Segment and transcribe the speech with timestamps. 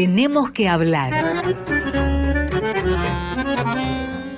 [0.00, 1.12] Tenemos que hablar.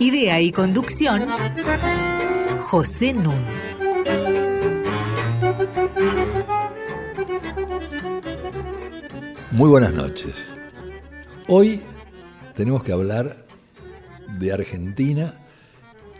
[0.00, 1.28] Idea y conducción,
[2.62, 3.36] José Nun.
[9.52, 10.48] Muy buenas noches.
[11.46, 11.80] Hoy
[12.56, 13.46] tenemos que hablar
[14.40, 15.38] de Argentina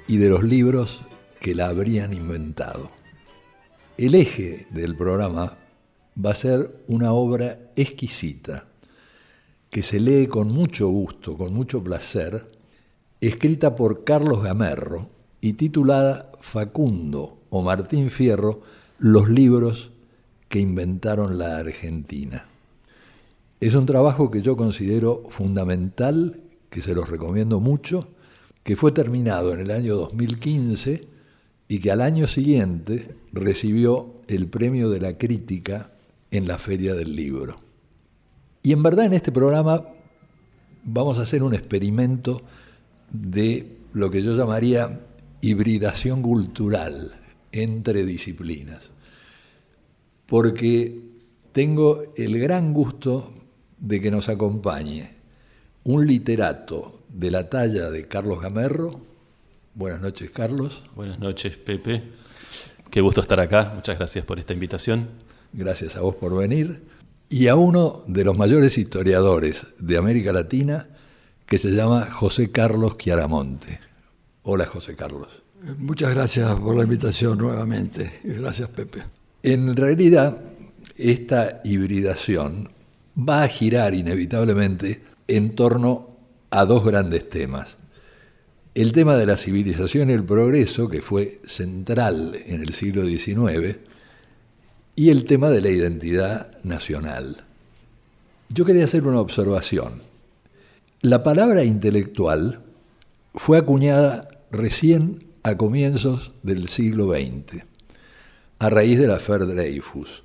[0.07, 1.03] y de los libros
[1.41, 2.93] que la habrían inventado.
[3.99, 5.59] El eje del programa
[6.25, 8.69] va a ser una obra exquisita
[9.73, 12.47] que se lee con mucho gusto, con mucho placer,
[13.23, 15.09] escrita por Carlos Gamerro
[15.41, 18.61] y titulada Facundo o Martín Fierro,
[18.99, 19.91] los libros
[20.51, 22.47] que inventaron la Argentina.
[23.61, 28.09] Es un trabajo que yo considero fundamental, que se los recomiendo mucho,
[28.65, 31.01] que fue terminado en el año 2015
[31.69, 35.93] y que al año siguiente recibió el premio de la crítica
[36.31, 37.62] en la Feria del Libro.
[38.63, 39.85] Y en verdad en este programa
[40.85, 42.43] vamos a hacer un experimento
[43.11, 45.01] de lo que yo llamaría
[45.41, 47.13] hibridación cultural
[47.51, 48.91] entre disciplinas.
[50.27, 51.01] Porque
[51.53, 53.35] tengo el gran gusto
[53.79, 55.11] de que nos acompañe
[55.85, 59.01] un literato de la talla de Carlos Gamerro.
[59.75, 60.85] Buenas noches, Carlos.
[60.95, 62.03] Buenas noches, Pepe.
[62.91, 63.73] Qué gusto estar acá.
[63.75, 65.09] Muchas gracias por esta invitación.
[65.53, 66.92] Gracias a vos por venir.
[67.33, 70.87] Y a uno de los mayores historiadores de América Latina,
[71.47, 73.81] que se llama José Carlos Chiaramonte.
[74.43, 75.43] Hola, José Carlos.
[75.79, 78.21] Muchas gracias por la invitación nuevamente.
[78.23, 79.05] Gracias, Pepe.
[79.43, 80.43] En realidad,
[80.95, 82.69] esta hibridación
[83.19, 86.15] va a girar inevitablemente en torno
[86.51, 87.79] a dos grandes temas.
[88.75, 93.79] El tema de la civilización y el progreso, que fue central en el siglo XIX,
[94.95, 97.45] y el tema de la identidad nacional.
[98.49, 100.03] Yo quería hacer una observación.
[101.01, 102.63] La palabra intelectual
[103.35, 107.65] fue acuñada recién a comienzos del siglo XX,
[108.59, 110.23] a raíz de la Fer Dreyfus,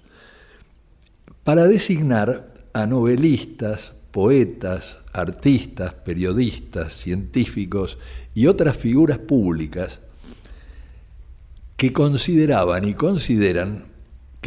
[1.44, 7.98] para designar a novelistas, poetas, artistas, periodistas, científicos
[8.36, 10.00] y otras figuras públicas
[11.78, 13.86] que consideraban y consideran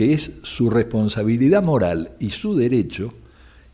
[0.00, 3.12] que es su responsabilidad moral y su derecho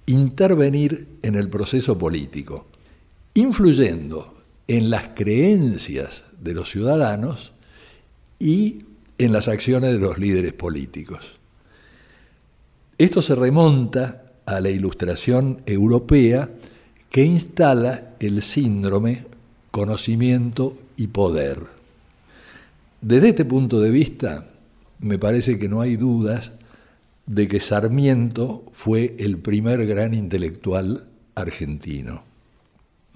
[0.06, 2.66] intervenir en el proceso político,
[3.34, 4.34] influyendo
[4.66, 7.53] en las creencias de los ciudadanos
[8.41, 8.87] y
[9.19, 11.34] en las acciones de los líderes políticos.
[12.98, 16.50] Esto se remonta a la ilustración europea
[17.08, 19.26] que instala el síndrome
[19.70, 21.60] conocimiento y poder.
[23.00, 24.48] Desde este punto de vista,
[24.99, 26.53] me parece que no hay dudas
[27.27, 32.23] de que Sarmiento fue el primer gran intelectual argentino.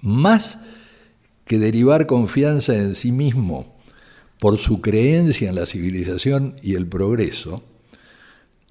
[0.01, 0.59] Más
[1.45, 3.75] que derivar confianza en sí mismo
[4.39, 7.63] por su creencia en la civilización y el progreso,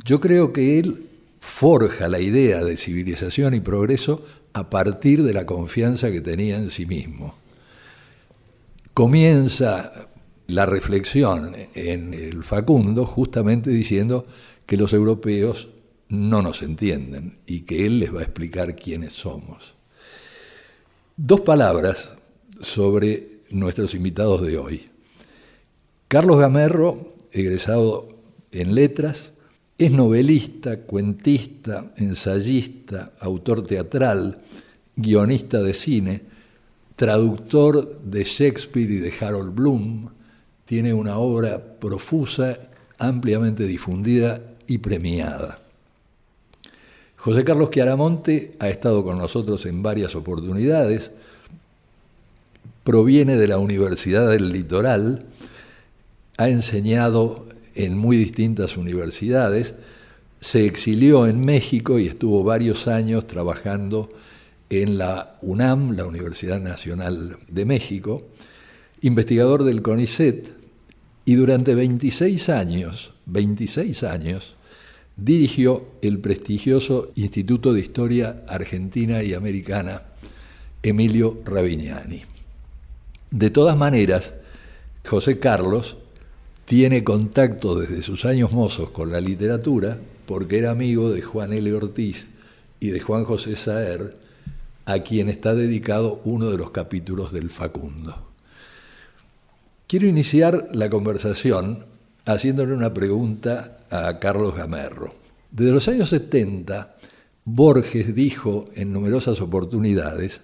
[0.05, 1.07] yo creo que él
[1.41, 6.71] forja la idea de civilización y progreso a partir de la confianza que tenía en
[6.71, 7.35] sí mismo.
[8.93, 10.09] Comienza
[10.51, 14.27] la reflexión en el Facundo justamente diciendo
[14.67, 15.69] que los europeos
[16.09, 19.75] no nos entienden y que él les va a explicar quiénes somos.
[21.17, 22.11] Dos palabras
[22.61, 24.89] sobre nuestros invitados de hoy.
[26.09, 28.09] Carlos Gamerro, egresado
[28.53, 29.33] en letras,
[29.79, 34.39] es novelista, cuentista, ensayista, autor teatral,
[34.97, 36.23] guionista de cine,
[36.97, 40.11] traductor de Shakespeare y de Harold Bloom,
[40.71, 42.57] tiene una obra profusa,
[42.97, 45.59] ampliamente difundida y premiada.
[47.17, 51.11] José Carlos Chiaramonte ha estado con nosotros en varias oportunidades,
[52.85, 55.25] proviene de la Universidad del Litoral,
[56.37, 57.45] ha enseñado
[57.75, 59.75] en muy distintas universidades,
[60.39, 64.09] se exilió en México y estuvo varios años trabajando
[64.69, 68.23] en la UNAM, la Universidad Nacional de México,
[69.01, 70.60] investigador del CONICET,
[71.31, 74.57] y durante 26 años, 26 años,
[75.17, 80.03] dirigió el prestigioso Instituto de Historia Argentina y Americana
[80.83, 82.23] Emilio Ravignani.
[83.31, 84.33] De todas maneras,
[85.09, 85.99] José Carlos
[86.65, 91.73] tiene contacto desde sus años mozos con la literatura porque era amigo de Juan L.
[91.75, 92.27] Ortiz
[92.81, 94.17] y de Juan José Saer,
[94.85, 98.30] a quien está dedicado uno de los capítulos del Facundo.
[99.91, 101.85] Quiero iniciar la conversación
[102.25, 105.13] haciéndole una pregunta a Carlos Gamerro.
[105.51, 106.97] Desde los años 70
[107.45, 110.43] Borges dijo en numerosas oportunidades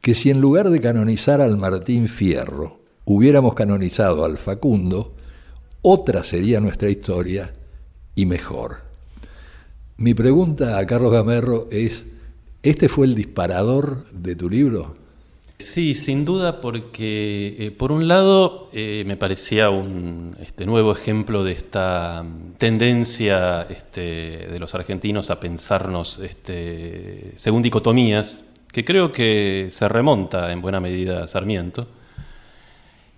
[0.00, 5.16] que si en lugar de canonizar al Martín Fierro hubiéramos canonizado al Facundo,
[5.82, 7.54] otra sería nuestra historia
[8.14, 8.82] y mejor.
[9.96, 12.04] Mi pregunta a Carlos Gamerro es,
[12.62, 15.05] ¿este fue el disparador de tu libro?
[15.58, 21.44] Sí, sin duda, porque eh, por un lado eh, me parecía un este, nuevo ejemplo
[21.44, 29.12] de esta mm, tendencia este, de los argentinos a pensarnos este, según dicotomías, que creo
[29.12, 31.88] que se remonta en buena medida a Sarmiento.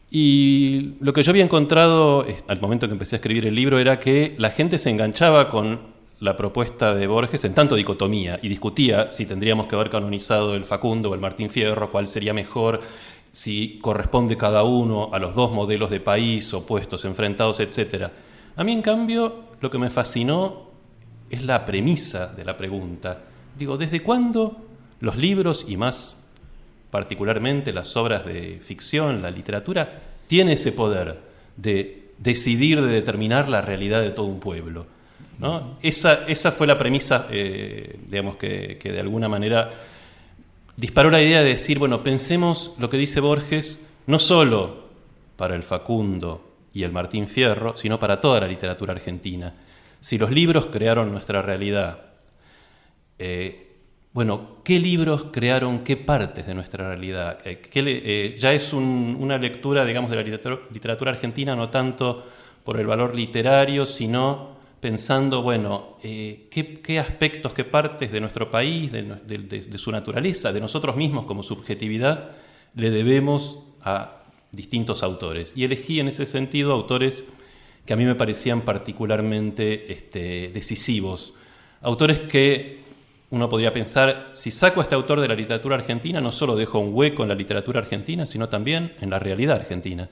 [0.08, 3.98] Y lo que yo había encontrado al momento que empecé a escribir el libro era
[3.98, 9.10] que la gente se enganchaba con la propuesta de Borges en tanto dicotomía y discutía
[9.10, 12.80] si tendríamos que haber canonizado el Facundo o el Martín Fierro, cuál sería mejor,
[13.30, 18.08] si corresponde cada uno a los dos modelos de país opuestos, enfrentados, etc.
[18.56, 20.68] A mí, en cambio, lo que me fascinó
[21.30, 23.20] es la premisa de la pregunta.
[23.56, 24.56] Digo, ¿desde cuándo
[25.00, 26.26] los libros y más
[26.90, 31.20] particularmente las obras de ficción, la literatura, tiene ese poder
[31.56, 34.97] de decidir, de determinar la realidad de todo un pueblo?
[35.82, 39.70] Esa, esa, fue la premisa, eh, digamos, que, de alguna manera
[40.76, 44.88] disparó la idea de decir, bueno, pensemos lo que dice Borges, no solo
[45.36, 49.54] para el Facundo y el Martín Fierro, sino para toda la literatura argentina.
[50.00, 51.98] Si los libros crearon nuestra realidad,
[53.18, 53.68] eh,
[54.12, 57.38] bueno, ¿qué libros crearon qué partes de nuestra realidad?
[57.44, 62.26] Eh, ya es una lectura, digamos, de la literatura argentina, no tanto
[62.64, 68.92] por el valor literario, sino pensando, bueno, eh, ¿qué, aspectos, qué partes de nuestro país,
[68.92, 72.32] de, su naturaleza, de nosotros mismos como subjetividad,
[72.74, 74.22] le debemos a
[74.52, 75.52] distintos autores.
[75.56, 77.26] Y elegí en ese sentido autores
[77.84, 81.34] que a mí me parecían particularmente este, decisivos.
[81.80, 82.78] Autores que
[83.30, 86.78] uno podría pensar, si saco a este autor de la literatura argentina, no solo dejo
[86.78, 90.08] un hueco en la literatura argentina, sino también en la realidad argentina.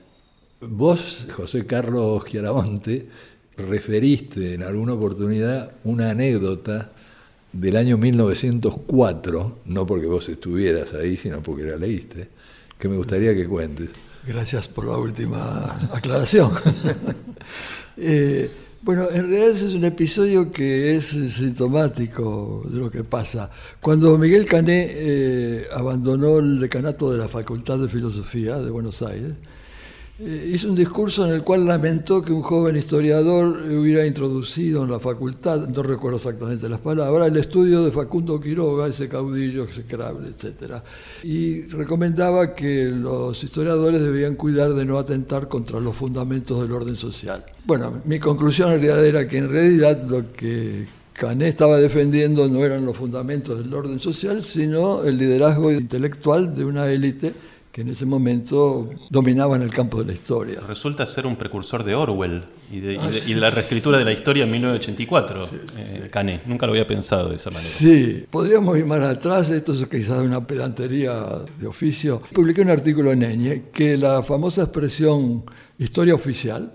[0.60, 3.08] Vos, José Carlos Giaramonte,
[3.56, 6.90] referiste en alguna oportunidad una anécdota
[7.52, 12.28] del año 1904, no porque vos estuvieras ahí, sino porque la leíste,
[12.78, 13.90] que me gustaría que cuentes.
[14.26, 16.50] Gracias por la última aclaración.
[17.98, 18.50] Eh,
[18.82, 23.50] bueno, en realidad ese es un episodio que es sintomático de lo que pasa.
[23.80, 29.32] Cuando Miguel Cané eh, abandonó el decanato de la Facultad de Filosofía de Buenos Aires,
[29.32, 29.36] eh,
[30.18, 34.98] hizo un discurso en el cual lamentó que un joven historiador hubiera introducido en la
[34.98, 40.76] facultad, no recuerdo exactamente las palabras, el estudio de Facundo Quiroga, ese caudillo execrable, etc.
[41.22, 46.96] Y recomendaba que los historiadores debían cuidar de no atentar contra los fundamentos del orden
[46.96, 47.44] social.
[47.64, 52.84] Bueno, mi conclusión en era que en realidad lo que Cané estaba defendiendo no eran
[52.84, 57.34] los fundamentos del orden social, sino el liderazgo intelectual de una élite
[57.76, 60.60] que en ese momento dominaban el campo de la historia.
[60.60, 62.42] Resulta ser un precursor de Orwell
[62.72, 62.96] y de,
[63.38, 65.44] la reescritura de la historia en 1984,
[65.76, 66.40] eh, Cané.
[66.46, 67.68] Nunca lo había pensado de esa manera.
[67.68, 71.22] Sí, podríamos ir más atrás, esto es quizás una pedantería
[71.60, 72.22] de oficio.
[72.32, 75.44] Publiqué un artículo en Eñe que la famosa expresión
[75.78, 76.72] historia oficial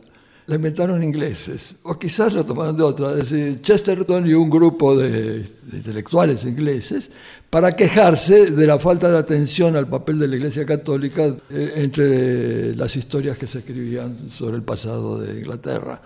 [0.52, 4.98] la inventaron ingleses, o quizás la tomaron de otra, es decir, Chesterton y un grupo
[4.98, 7.10] de, intelectuales ingleses,
[7.50, 12.76] para quejarse de la falta de atención al papel de la Iglesia Católica eh, entre
[12.76, 16.02] las historias que se escribían sobre el pasado de Inglaterra.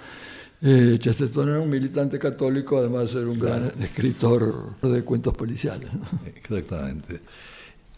[0.62, 5.90] Eh, Chesterton era un militante católico, además de ser un gran escritor de cuentos policiales.
[6.36, 7.20] Exactamente.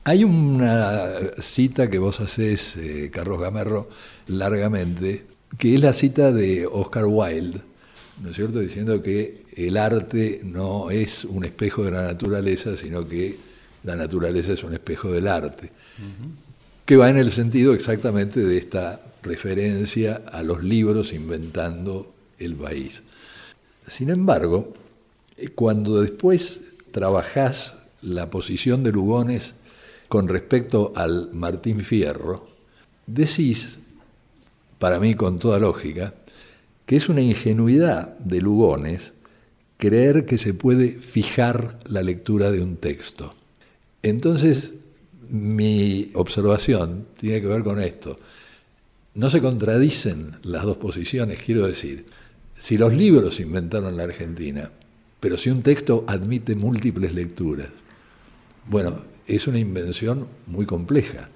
[0.06, 1.10] Hay una
[1.42, 3.90] cita que vos haces, eh, Carlos Gamerro,
[4.28, 5.26] largamente,
[5.58, 7.62] que es la cita de Oscar Wilde,
[8.22, 13.08] ¿no es cierto?, diciendo que el arte no es un espejo de la naturaleza, sino
[13.08, 13.38] que
[13.84, 15.72] la naturaleza es un espejo del arte,
[16.86, 23.02] que va en el sentido exactamente de esta referencia a los libros inventando el país.
[23.88, 24.74] Sin embargo,
[25.56, 26.60] cuando después
[26.92, 29.54] trabajás la posición de Lugones
[30.08, 32.48] con respecto al Martín Fierro,
[33.06, 33.80] decís
[34.80, 36.14] para mí con toda lógica,
[36.86, 39.14] que es una ingenuidad de Lugones
[39.78, 43.36] creer que se puede fijar la lectura de un texto.
[44.02, 44.74] Entonces,
[45.30, 48.18] mi observación tiene que ver con esto.
[49.14, 52.06] No se contradicen las dos posiciones, quiero decir,
[52.58, 54.72] si los libros inventaron la Argentina,
[55.20, 57.70] pero si un texto admite múltiples lecturas,
[58.66, 61.30] bueno, es una invención muy compleja.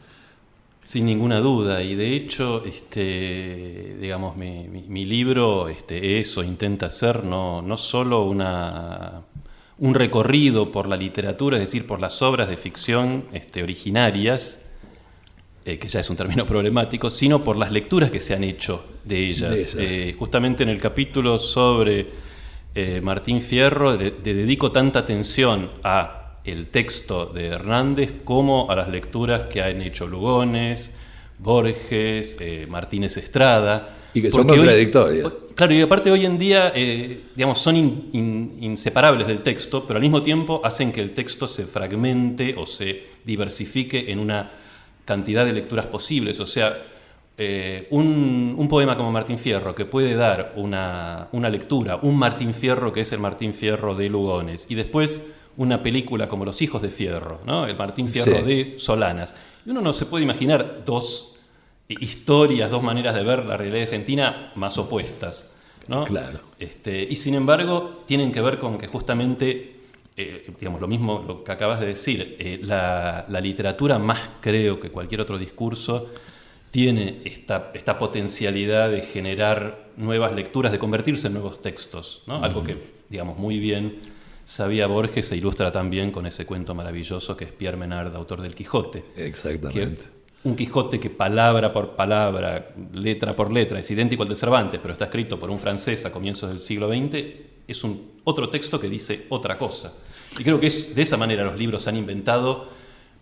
[0.84, 7.24] Sin ninguna duda, y de hecho, este, digamos, mi, libro este, es o intenta ser
[7.24, 9.22] no, no solo una,
[9.78, 14.64] un recorrido por la literatura, es decir, por las obras de ficción este, originarias,
[15.66, 18.86] eh, que ya es un término problemático, sino por las lecturas que se han hecho
[19.04, 19.76] de ellas.
[19.80, 22.08] Eh, justamente en el capítulo sobre
[22.74, 28.90] eh, Martín Fierro le, dedico tanta atención a el texto de Hernández como a las
[28.90, 30.94] lecturas que han hecho Lugones,
[31.40, 33.98] Borges, Martínez Estrada.
[34.14, 35.32] Y que son contradictorias.
[35.56, 36.74] claro, y aparte hoy en día,
[37.36, 42.56] digamos, son inseparables del texto, pero al mismo tiempo hacen que el texto se fragmente
[42.58, 44.52] o se diversifique en una
[45.06, 46.40] cantidad de lecturas posibles.
[46.40, 46.82] O sea,
[47.38, 53.02] eh, un, poema como Martín Fierro que puede dar una, lectura, un Martín Fierro que
[53.02, 57.41] es el Martín Fierro de Lugones, y después una película como Los Hijos de Fierro,
[57.46, 57.65] ¿no?
[57.65, 59.36] el Martín Fierro de Solanas.
[59.65, 61.36] Y uno no se puede imaginar dos
[61.88, 65.51] historias, dos maneras de ver la realidad argentina más opuestas.
[65.88, 66.06] ¿no?
[66.06, 66.39] Claro.
[66.60, 69.82] Este, y sin embargo, tienen que ver con que justamente
[70.18, 74.89] eh, digamos, lo mismo lo que acabas de decir, eh, la, literatura más creo que
[74.89, 76.10] cualquier otro discurso
[76.70, 82.44] tiene esta, esta, potencialidad de generar nuevas lecturas, de convertirse en nuevos textos, ¿no?
[82.44, 82.77] algo que,
[83.10, 84.00] digamos, muy bien
[84.46, 88.56] sabía Borges se ilustra también con ese cuento maravilloso que es Pierre Menard, autor del
[88.56, 89.04] Quijote.
[89.18, 90.04] Exactamente.
[90.44, 94.94] un Quijote que palabra por palabra, letra por letra, es idéntico al de Cervantes, pero
[94.94, 97.18] está escrito por un francés a comienzos del siglo XX,
[97.68, 99.94] es un otro texto que dice otra cosa.
[100.38, 102.70] Y creo que es, de esa manera los libros han inventado,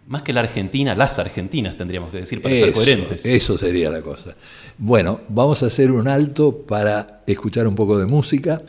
[0.08, 3.26] más que la Argentina, las Argentinas tendríamos que decir, para ser coherentes.
[3.26, 4.36] Eso sería la cosa.
[4.78, 8.62] Bueno, vamos a hacer un alto para escuchar un poco de música.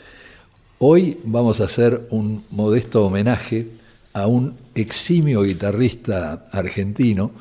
[0.82, 3.68] Hoy vamos a hacer un modesto homenaje
[4.14, 7.32] a un eximio guitarrista argentino,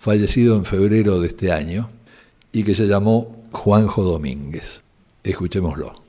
[0.00, 1.90] fallecido en febrero de este año,
[2.50, 4.82] y que se llamó Juanjo Domínguez.
[5.22, 6.07] Escuchémoslo.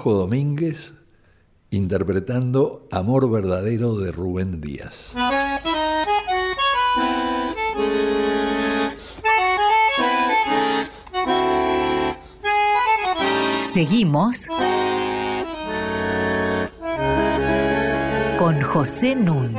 [0.00, 0.94] Juanjo Domínguez
[1.70, 5.12] interpretando Amor Verdadero de Rubén Díaz.
[13.74, 14.46] Seguimos
[18.38, 19.54] con José Nun.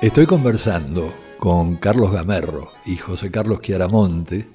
[0.00, 4.48] Estoy conversando con Carlos Gamerro y José Carlos Chiaramonte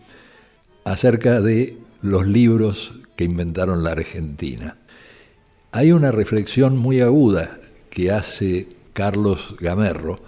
[0.85, 4.77] acerca de los libros que inventaron la Argentina.
[5.71, 10.19] Hay una reflexión muy aguda que hace Carlos Gamerro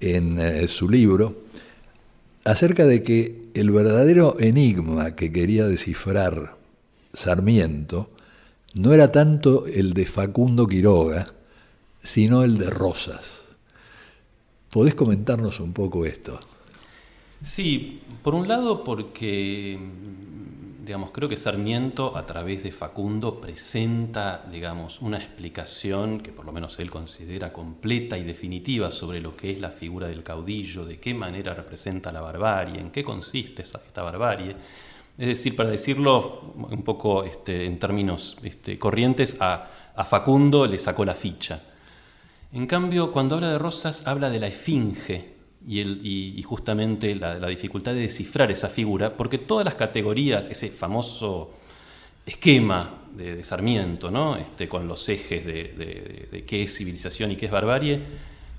[0.00, 1.44] en eh, su libro
[2.44, 6.56] acerca de que el verdadero enigma que quería descifrar
[7.12, 8.10] Sarmiento
[8.74, 11.34] no era tanto el de Facundo Quiroga,
[12.02, 13.42] sino el de Rosas.
[14.70, 16.38] ¿Podés comentarnos un poco esto?
[17.42, 19.78] Sí, por un lado porque,
[21.12, 26.78] creo que Sarmiento a través de Facundo presenta, digamos, una explicación que por lo menos
[26.78, 31.12] él considera completa y definitiva sobre lo que es la figura del caudillo, de qué
[31.12, 34.56] manera representa la barbarie, en qué consiste esta, barbarie
[35.18, 39.68] es decir, para decirlo un poco este, en términos este, corrientes, a,
[40.04, 41.60] Facundo le sacó la ficha.
[42.52, 45.37] En cambio, cuando habla de Rosas, habla de la esfinge
[45.68, 51.50] y, justamente la, dificultad de descifrar esa figura, porque todas las categorías, ese famoso
[52.24, 54.36] esquema de, Sarmiento, ¿no?
[54.36, 58.00] este, con los ejes de, de, qué es civilización y qué es barbarie,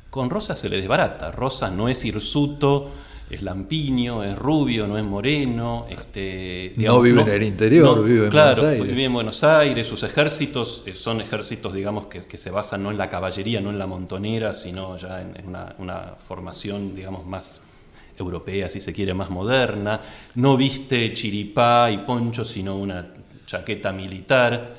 [0.09, 1.31] con Rosas se le desbarata.
[1.31, 2.91] Rosas no es hirsuto,
[3.29, 5.86] es lampiño, es rubio, no es moreno.
[5.89, 8.88] Este, no vive en el interior, vive en Buenos Aires.
[8.88, 9.88] vive en Buenos Aires.
[9.88, 13.77] Sus ejércitos eh, son ejércitos, digamos, que, se basan no en la caballería, no en
[13.77, 17.62] la montonera, sino ya en, una, formación, digamos, más
[18.17, 20.01] europea, si se quiere, más moderna.
[20.36, 23.13] No viste chiripá y poncho, sino una
[23.45, 24.75] chaqueta militar.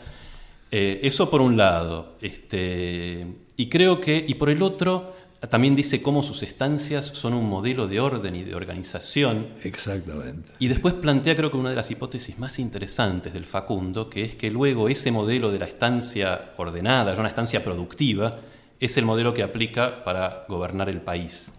[0.72, 2.16] Eh, eso por un lado.
[2.20, 5.14] Este, y creo que, y por el otro,
[5.48, 9.46] también dice cómo sus estancias son un modelo de orden y de organización.
[9.64, 10.52] Exactamente.
[10.58, 14.34] Y después plantea, creo que una de las hipótesis más interesantes del Facundo, que es
[14.34, 18.40] que luego ese modelo de la estancia ordenada, una estancia productiva,
[18.80, 21.52] es el modelo que aplica para gobernar el país.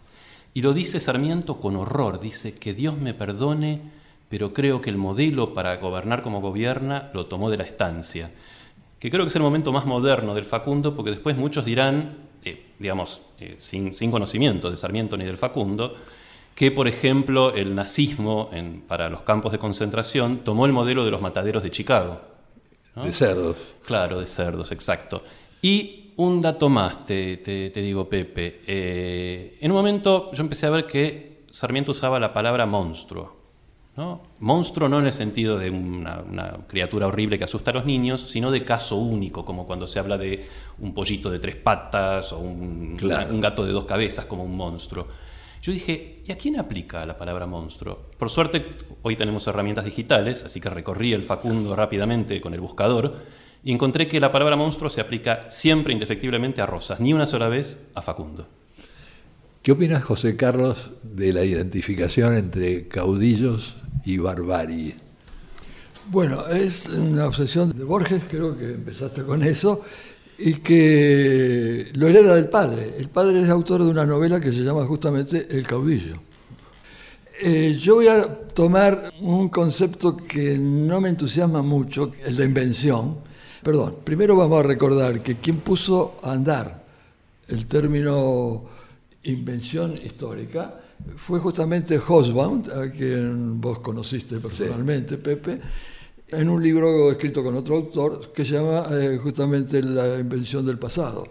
[0.53, 3.81] Y lo dice Sarmiento con horror, dice que Dios me perdone,
[4.29, 8.31] pero creo que el modelo para gobernar como gobierna lo tomó de la estancia.
[8.99, 12.65] Que creo que es el momento más moderno del Facundo, porque después muchos dirán, eh,
[12.79, 15.95] digamos, eh, sin, conocimiento de Sarmiento ni del Facundo,
[16.55, 18.49] que, por ejemplo, el nazismo
[18.87, 22.21] para los campos de concentración tomó el modelo de los mataderos de Chicago.
[22.95, 23.55] De cerdos.
[23.85, 25.23] Claro, de cerdos, exacto.
[25.61, 28.61] Y un dato más, te, digo, Pepe.
[28.67, 33.40] Eh, en un momento yo empecé a ver que Sarmiento usaba la palabra monstruo.
[34.39, 38.49] Monstruo no en el sentido de una, criatura horrible que asusta a los niños, sino
[38.49, 40.45] de caso único, como cuando se habla de
[40.79, 45.07] un pollito de tres patas o un, gato de dos cabezas como un monstruo.
[45.61, 48.11] Yo dije, ¿y a quién aplica la palabra monstruo?
[48.17, 48.65] Por suerte,
[49.03, 53.15] hoy tenemos herramientas digitales, así que recorrí el Facundo rápidamente con el buscador
[53.63, 57.47] y encontré que la palabra monstruo se aplica siempre indefectiblemente a Rosas, ni una sola
[57.47, 58.47] vez a Facundo.
[59.61, 63.75] ¿Qué opinas, José Carlos, de la identificación entre caudillos
[64.05, 64.95] y barbarie?
[66.09, 69.83] Bueno, es una obsesión de Borges, creo que empezaste con eso,
[70.37, 72.95] y que lo hereda del padre.
[72.97, 76.15] El padre es autor de una novela que se llama justamente El caudillo.
[77.43, 83.17] Eh, yo voy a tomar un concepto que no me entusiasma mucho, el de invención.
[83.63, 86.83] Perdón, primero vamos a recordar que quien puso a andar
[87.47, 88.65] el término
[89.23, 90.80] invención histórica
[91.15, 95.59] fue justamente Hosbaum, a quien vos conociste personalmente, Pepe,
[96.27, 100.79] en un libro escrito con otro autor que se llama eh, justamente La invención del
[100.79, 101.25] pasado.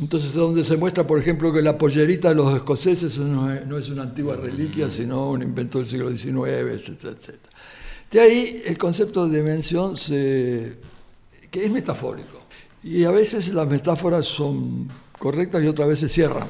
[0.00, 4.02] Entonces, donde se muestra, por ejemplo, que la pollerita de los escoceses no es, una
[4.02, 7.54] antigua reliquia, sino un invento del siglo XIX, etcétera, etcétera.
[8.10, 10.78] De ahí el concepto de invención se,
[11.50, 12.42] que es metafórico.
[12.82, 16.48] Y a veces las metáforas son correctas y otras veces cierran.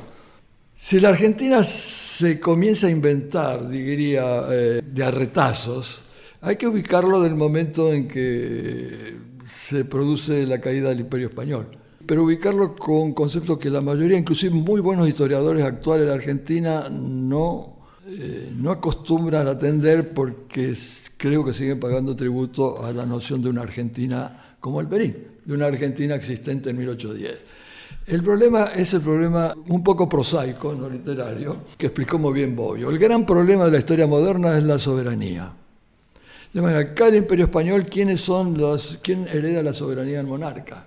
[0.81, 6.03] Si la Argentina se comienza a inventar, diría, eh, de arretazos,
[6.41, 11.67] hay que ubicarlo del momento en que se produce la caída del Imperio Español.
[12.07, 17.81] Pero ubicarlo con conceptos que la mayoría, inclusive muy buenos historiadores actuales de Argentina, no,
[18.07, 20.77] eh, no acostumbran a atender porque
[21.17, 25.55] creo que siguen pagando tributo a la noción de una Argentina como el Perín, de
[25.55, 27.39] una Argentina existente en 1810.
[28.09, 32.89] El problema es el problema un poco prosaico, no literario, que explicó muy bien Bobbio.
[32.89, 35.53] El gran problema de la historia moderna es la soberanía.
[36.51, 40.87] De manera, acá el imperio español, ¿quiénes son los, quién hereda la soberanía del monarca?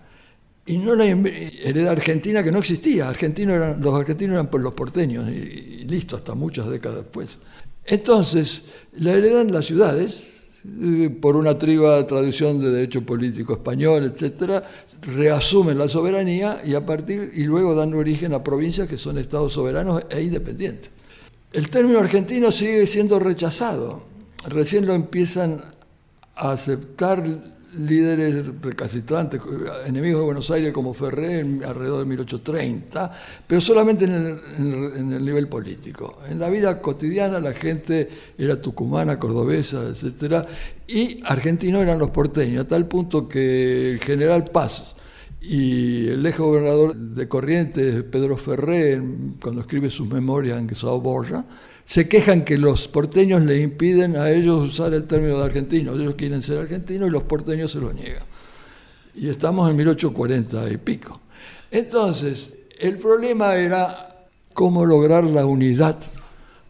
[0.65, 3.05] Y no la hereda Argentina, que no existía.
[3.05, 7.37] Los argentinos eran los porteños, y, y listo, hasta muchas décadas después.
[7.85, 10.40] Entonces, la heredan las ciudades,
[11.19, 14.63] por una triba tradición de derecho político español, etcétera,
[15.01, 19.53] reasumen la soberanía y a partir y luego dan origen a provincias que son estados
[19.53, 20.91] soberanos e independientes.
[21.51, 24.03] El término argentino sigue siendo rechazado.
[24.47, 25.61] Recién lo empiezan
[26.35, 27.23] a aceptar
[27.73, 29.41] líderes recalcitrantes,
[29.85, 33.11] enemigos de Buenos Aires como Ferré alrededor de 1830,
[33.47, 34.39] pero solamente en el,
[34.97, 36.19] en el, nivel político.
[36.29, 40.45] En la vida cotidiana la gente era tucumana, cordobesa, etc.
[40.87, 44.95] Y argentinos eran los porteños, a tal punto que el general Paz
[45.41, 49.01] y el ex gobernador de Corrientes, Pedro Ferré,
[49.41, 51.45] cuando escribe sus memorias en Sao Borja,
[51.91, 55.91] se quejan que los porteños le impiden a ellos usar el término de argentino.
[55.93, 58.23] Ellos quieren ser argentinos y los porteños se lo niegan.
[59.13, 61.19] Y estamos en 1840 y pico.
[61.69, 64.07] Entonces, el problema era
[64.53, 65.97] cómo lograr la unidad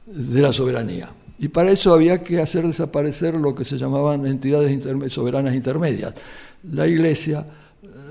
[0.07, 1.11] de la soberanía.
[1.37, 4.75] Y para eso había que hacer desaparecer lo que se llamaban entidades
[5.13, 6.15] soberanas intermedias.
[6.71, 7.45] La Iglesia,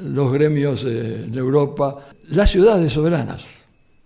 [0.05, 3.43] los gremios en Europa, las ciudades soberanas.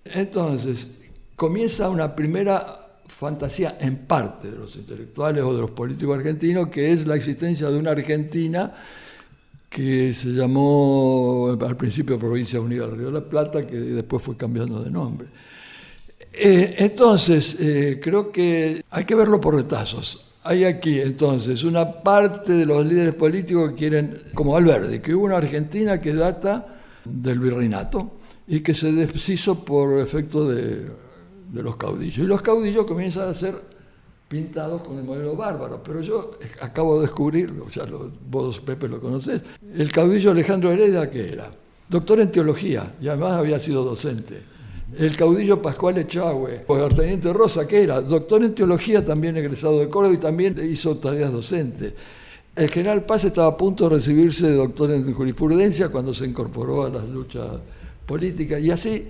[0.06, 1.00] Entonces,
[1.36, 2.80] comienza una primera
[3.16, 7.70] fantasía en parte de los intelectuales o de los políticos argentinos, que es la existencia
[7.70, 8.72] de una Argentina
[9.70, 14.36] que se llamó al principio Provincia Unida del Río de la Plata, que después fue
[14.36, 15.28] cambiando de nombre.
[16.32, 20.32] Eh, entonces, eh, creo que hay que verlo por retazos.
[20.44, 25.24] Hay aquí entonces una parte de los líderes políticos que quieren, como Alberdi, que hubo
[25.24, 28.12] una Argentina que data del virreinato
[28.46, 31.03] y que se deshizo por efecto de
[31.54, 32.18] de los caudillos.
[32.18, 33.54] Y los caudillos comienzan a ser
[34.28, 35.80] pintados con el modelo bárbaro.
[35.82, 37.84] Pero yo acabo de descubrirlo, o sea,
[38.28, 39.42] vos, Pepe, lo conocés.
[39.76, 41.50] El caudillo Alejandro Heredia, ¿qué era?
[41.88, 44.42] Doctor en teología, y además había sido docente.
[44.98, 48.00] El caudillo Pascual Echagüe, o el teniente Rosa, ¿qué era?
[48.00, 51.94] Doctor en teología, también egresado de Córdoba y también hizo tareas docentes.
[52.56, 56.84] El general Paz estaba a punto de recibirse de doctor en jurisprudencia cuando se incorporó
[56.84, 57.46] a las luchas
[58.06, 58.60] políticas.
[58.60, 59.08] Y así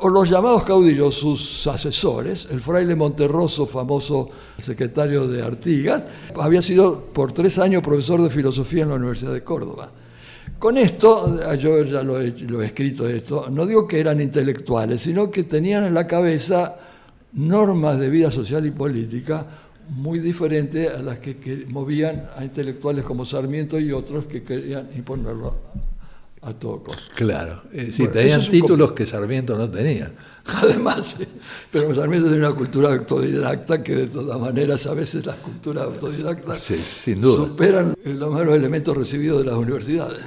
[0.00, 6.04] o los llamados caudillos, sus asesores, el fraile Monterroso, famoso secretario de Artigas,
[6.36, 9.90] había sido por tres años profesor de filosofía en la Universidad de Córdoba.
[10.58, 15.02] Con esto, yo ya lo he, lo he escrito esto, no digo que eran intelectuales,
[15.02, 16.76] sino que tenían en la cabeza
[17.32, 19.46] normas de vida social y política
[19.90, 24.88] muy diferentes a las que, que movían a intelectuales como Sarmiento y otros que querían
[24.96, 25.54] imponerlo
[26.42, 26.82] a todo
[27.14, 30.12] Claro, sí, tenían títulos que Sarmiento no tenía.
[30.44, 31.16] Además,
[31.70, 36.60] pero Sarmiento tiene una cultura autodidacta que de todas maneras a veces las culturas autodidactas
[36.60, 37.46] sin duda.
[37.46, 40.24] superan los malos elementos recibidos de las universidades.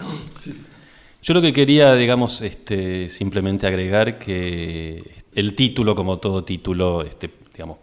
[1.24, 7.32] Yo lo que quería, digamos, este, simplemente agregar que el título, como todo título, este,
[7.54, 7.78] digamos,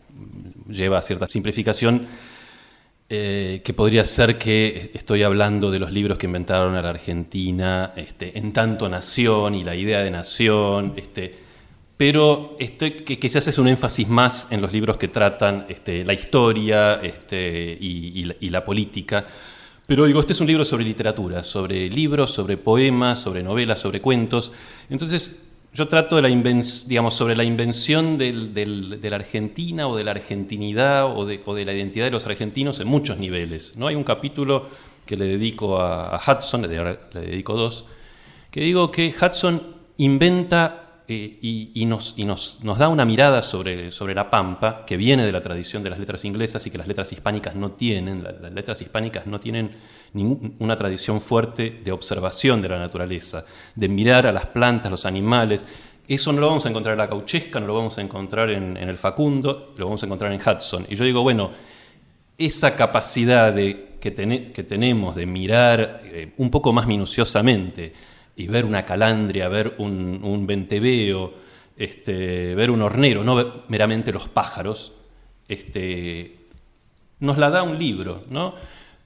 [0.69, 2.07] lleva a cierta simplificación
[3.11, 7.95] eh, que podría ser que estoy hablando de los libros que inventaron a la Argentina,
[7.97, 11.35] este, en tanto nación y la idea de nación, este,
[11.97, 16.13] pero estoy, que quizás es un énfasis más en los libros que tratan este, la
[16.13, 19.27] historia este, y, la, y, la, política.
[19.87, 24.03] Pero digo, este es un libro sobre literatura, sobre libros, sobre poemas, sobre novelas, sobre
[24.03, 24.53] cuentos.
[24.91, 25.48] Entonces,
[25.79, 26.29] yo trato de la
[27.13, 32.11] sobre la invención de la Argentina o de la argentinidad o de, la identidad de
[32.11, 33.77] los argentinos en muchos niveles.
[33.77, 33.87] ¿no?
[33.87, 34.67] Hay un capítulo
[35.07, 37.85] que le dedico a, Hudson, le, dedico dos,
[38.51, 39.63] que digo que Hudson
[39.99, 42.15] inventa eh, y, nos,
[42.77, 46.67] da una mirada sobre, la pampa que viene de la tradición de las letras inglesas
[46.67, 48.23] y que las letras hispánicas no tienen.
[48.23, 49.71] las letras hispánicas no tienen
[50.59, 55.65] una tradición fuerte de observación de la naturaleza, de mirar a las plantas, los animales.
[56.07, 58.77] Eso no lo vamos a encontrar en la Cauchesca, no lo vamos a encontrar en,
[58.77, 60.87] el Facundo, lo vamos a encontrar en Hudson.
[60.91, 61.53] Y yo digo, bueno,
[62.37, 67.95] esa capacidad que, tenemos de mirar eh, un poco más minuciosamente
[68.39, 71.35] y ver una calandria, ver un, un venteveo,
[71.77, 74.93] este, ver un hornero, no meramente los pájaros,
[75.49, 76.37] este,
[77.19, 78.55] nos la da un libro, ¿no?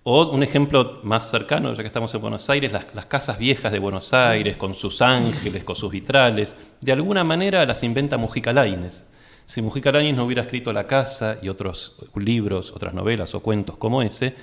[0.05, 3.79] O un ejemplo más cercano, ya que estamos en Buenos Aires, las, casas viejas de
[3.79, 9.07] Buenos Aires, con sus ángeles, con sus vitrales, de alguna manera las inventa Mujica Lainez.
[9.47, 13.77] Si Mujica Lainez no hubiera escrito La Casa y otros libros, otras novelas o cuentos
[13.79, 14.35] como ese,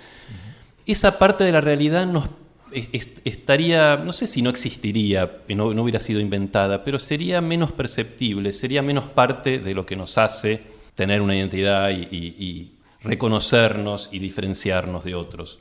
[0.88, 2.30] esa parte de la realidad nos
[2.72, 8.52] estaría, no sé si no existiría, no, no hubiera sido inventada, pero sería menos perceptible,
[8.52, 10.62] sería menos parte de lo que nos hace
[10.96, 12.72] tener una identidad y
[13.04, 15.60] reconocernos y diferenciarnos de otros.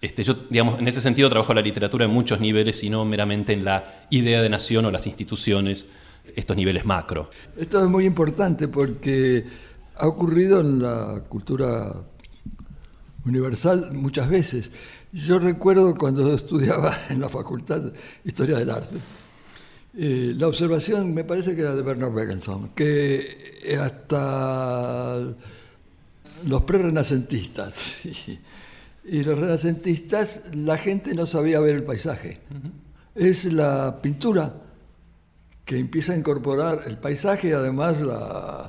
[0.00, 3.52] Este, yo, digamos, en ese sentido trabajo la literatura en muchos niveles y no meramente
[3.52, 5.88] en la idea de nación o las instituciones,
[6.34, 7.30] estos niveles macro.
[7.56, 9.44] Esto es muy importante porque
[9.96, 11.94] ha ocurrido en la cultura
[13.24, 14.70] universal muchas veces.
[15.24, 17.92] Yo recuerdo cuando estudiaba en la Facultad de
[18.24, 18.96] Historia del Arte,
[19.96, 25.22] eh, la observación me parece que era de Bernard Begenson, que hasta
[26.46, 27.94] los pre-renacentistas
[29.04, 32.40] y, los renacentistas la gente no sabía ver el paisaje.
[33.14, 34.52] Es la pintura
[35.64, 38.68] que empieza a incorporar el paisaje y además la,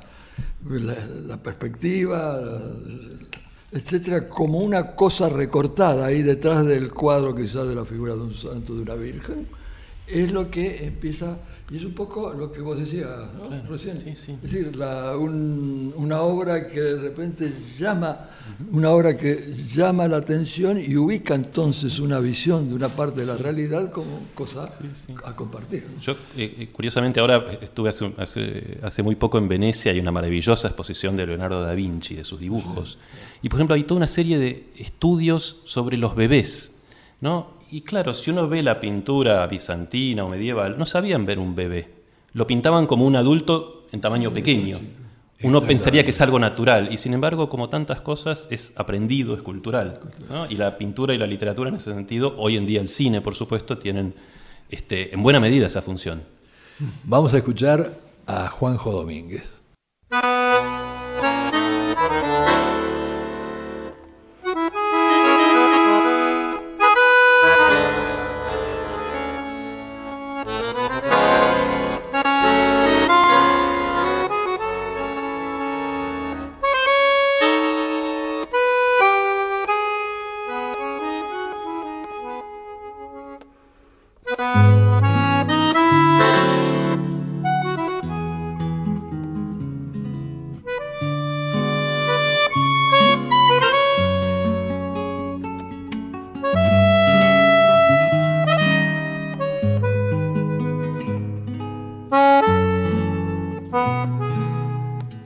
[0.63, 2.39] la, perspectiva,
[3.71, 8.33] etcétera, como una cosa recortada ahí detrás del cuadro quizás de la figura de un
[8.33, 9.47] santo, de una virgen,
[10.07, 11.37] es lo que empieza,
[11.69, 13.09] y es un poco lo que vos decías
[13.67, 18.29] recién, es decir, una obra que de repente llama,
[18.71, 23.27] una obra que llama la atención y ubica entonces una visión de una parte de
[23.27, 24.69] la realidad como cosa
[25.25, 25.85] a compartir.
[26.01, 30.69] Yo, eh, eh, curiosamente, ahora estuve hace, hace, muy poco en Venecia, hay una maravillosa
[30.69, 32.97] exposición de Leonardo da Vinci, de sus dibujos,
[33.41, 36.77] y por ejemplo hay toda una serie de estudios sobre los bebés,
[37.19, 37.56] ¿no?
[37.71, 41.89] Y claro, si uno ve la pintura bizantina o medieval, no sabían ver un bebé.
[42.33, 44.79] Lo pintaban como un adulto en tamaño pequeño.
[45.43, 49.41] Uno pensaría que es algo natural y sin embargo, como tantas cosas, es aprendido, es
[49.41, 49.99] cultural.
[50.49, 53.35] Y la pintura y la literatura en ese sentido, hoy en día el cine, por
[53.35, 54.15] supuesto, tienen
[54.69, 56.23] este, en buena medida esa función.
[57.03, 57.91] Vamos a escuchar
[58.25, 59.56] a Juanjo Domínguez.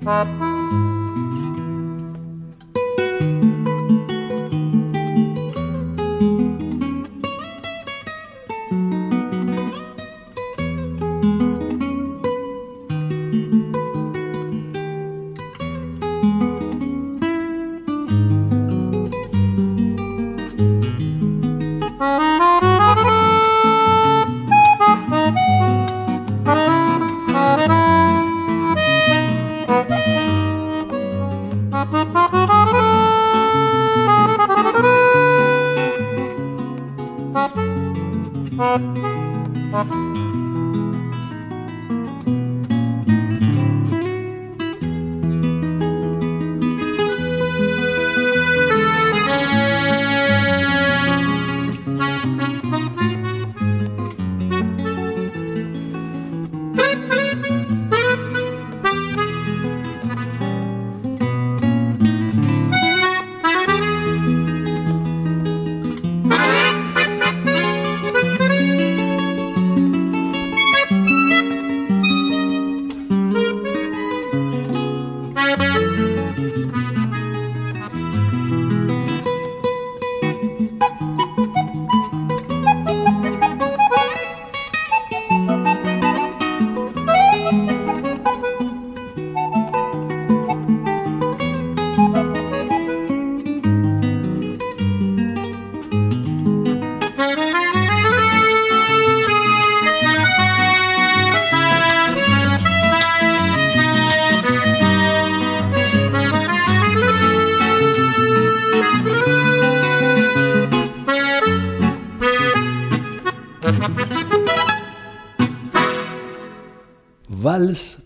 [0.04, 0.91] Bye.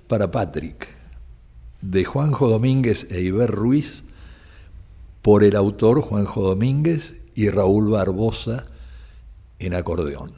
[0.08, 0.88] Para Patrick,
[1.82, 4.04] de Juanjo Domínguez e Iber Ruiz,
[5.22, 8.64] por el autor Juanjo Domínguez y Raúl Barbosa
[9.60, 10.34] en acordeón.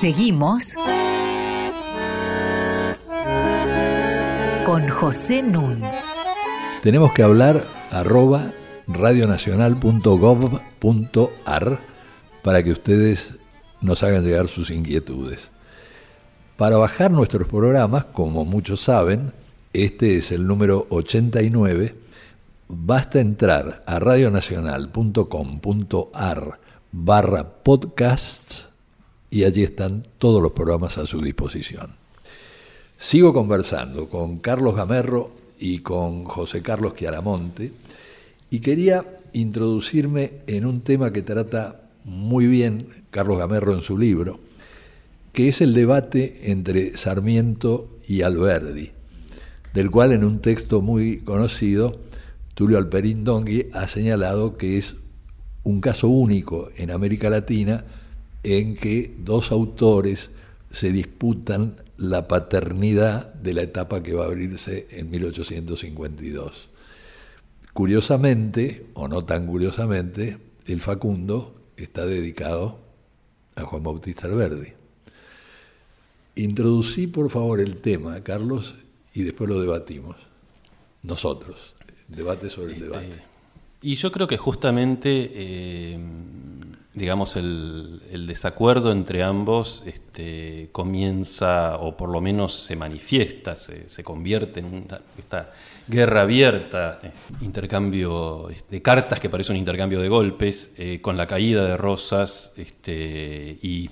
[0.00, 0.74] Seguimos
[4.64, 5.82] con José Nun.
[6.82, 8.52] Tenemos que hablar arroba
[8.88, 11.80] radionacional.gov.ar
[12.42, 13.34] para que ustedes
[13.80, 15.50] nos hagan llegar sus inquietudes.
[16.56, 19.32] Para bajar nuestros programas, como muchos saben,
[19.72, 21.94] este es el número 89,
[22.68, 28.68] basta entrar a radionacional.com.ar barra podcasts
[29.30, 31.94] y allí están todos los programas a su disposición.
[32.96, 37.70] Sigo conversando con Carlos Gamerro y con José Carlos Chiaramonte
[38.50, 44.40] y quería introducirme en un tema que trata muy bien Carlos Gamerro en su libro,
[45.32, 48.90] que es el debate entre Sarmiento y Alberdi,
[49.74, 52.00] del cual en un texto muy conocido,
[52.54, 54.96] Tulio Alperín Dongui ha señalado que es
[55.62, 57.84] un caso único en América Latina
[58.42, 60.30] en que dos autores
[60.70, 66.68] se disputan la paternidad de la etapa que va a abrirse en 1852.
[67.78, 70.36] Curiosamente, o no tan curiosamente,
[70.66, 72.80] el Facundo está dedicado
[73.54, 74.72] a Juan Bautista Alberdi.
[76.34, 78.74] Introducí, por favor, el tema, Carlos,
[79.14, 80.16] y después lo debatimos.
[81.04, 81.76] Nosotros.
[82.08, 83.10] Debate sobre el debate.
[83.10, 83.22] Este,
[83.82, 86.00] y yo creo que justamente, eh,
[86.98, 94.60] digamos, el, desacuerdo entre ambos este, comienza, o por lo menos se manifiesta, se, convierte
[94.60, 95.50] en esta
[95.86, 101.26] guerra abierta, este, intercambio de cartas que parece un intercambio de golpes, eh, con la
[101.26, 103.88] caída de Rosas este, y,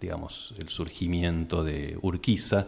[0.00, 2.66] digamos, el surgimiento de Urquiza.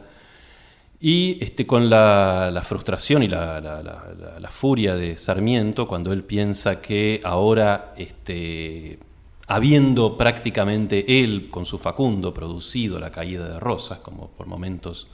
[0.99, 7.93] Y este, con la, frustración y la, furia de Sarmiento cuando él piensa que ahora,
[7.99, 8.99] este,
[9.47, 15.09] habiendo prácticamente él con su Facundo producido la caída de Rosas, como por momentos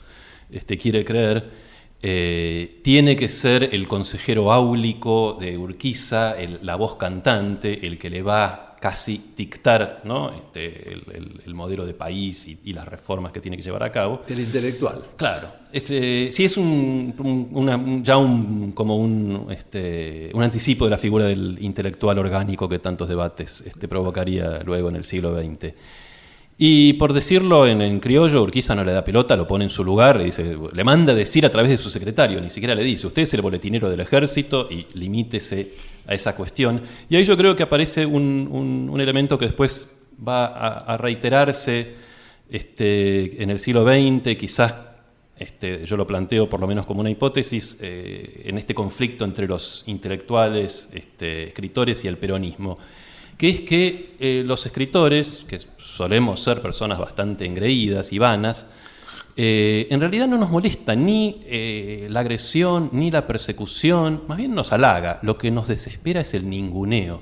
[0.49, 1.49] este, quiere creer,
[2.01, 8.21] eh, tiene que ser el consejero áulico de Urquiza, la voz cantante, el que le
[8.21, 10.29] va casi dictar ¿no?
[10.33, 14.23] este, el, modelo de país y, las reformas que tiene que llevar a cabo.
[14.27, 15.01] El intelectual.
[15.15, 15.47] Claro.
[15.71, 22.19] sí es un, ya un, como un, este, un anticipo de la figura del intelectual
[22.19, 25.73] orgánico que tantos debates este, provocaría luego en el siglo XX.
[26.57, 30.17] Y por decirlo en, criollo, Urquiza no le da pelota, lo pone en su lugar,
[30.17, 33.07] le, dice, le manda a decir a través de su secretario, ni siquiera le dice,
[33.07, 35.71] usted es el boletinero del ejército y limítese
[36.07, 36.81] a esa cuestión.
[37.09, 41.95] Y ahí yo creo que aparece un, elemento que después va a, reiterarse
[42.49, 44.73] este, en el siglo XX, quizás
[45.37, 49.47] este, yo lo planteo por lo menos como una hipótesis, eh, en este conflicto entre
[49.47, 52.77] los intelectuales, este, escritores y el peronismo,
[53.37, 58.67] que es que eh, los escritores, que solemos ser personas bastante engreídas y vanas,
[59.35, 64.53] eh, en realidad no nos molesta ni eh, la agresión ni la persecución, más bien
[64.53, 65.19] nos halaga.
[65.23, 67.21] Lo que nos desespera es el ninguneo.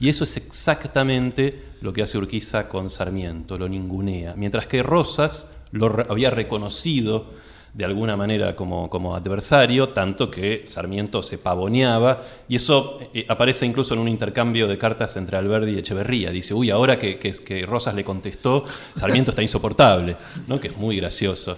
[0.00, 4.34] Y eso es exactamente lo que hace Urquiza con Sarmiento, lo ningunea.
[4.36, 7.26] Mientras que Rosas lo había reconocido
[7.74, 13.64] de alguna manera como, como adversario, tanto que Sarmiento se pavoneaba, y eso eh, aparece
[13.64, 16.30] incluso en un intercambio de cartas entre Alberdi y Echeverría.
[16.30, 20.60] Dice, uy, ahora que, que, Rosas le contestó, Sarmiento está insoportable, ¿no?
[20.60, 21.56] que es muy gracioso.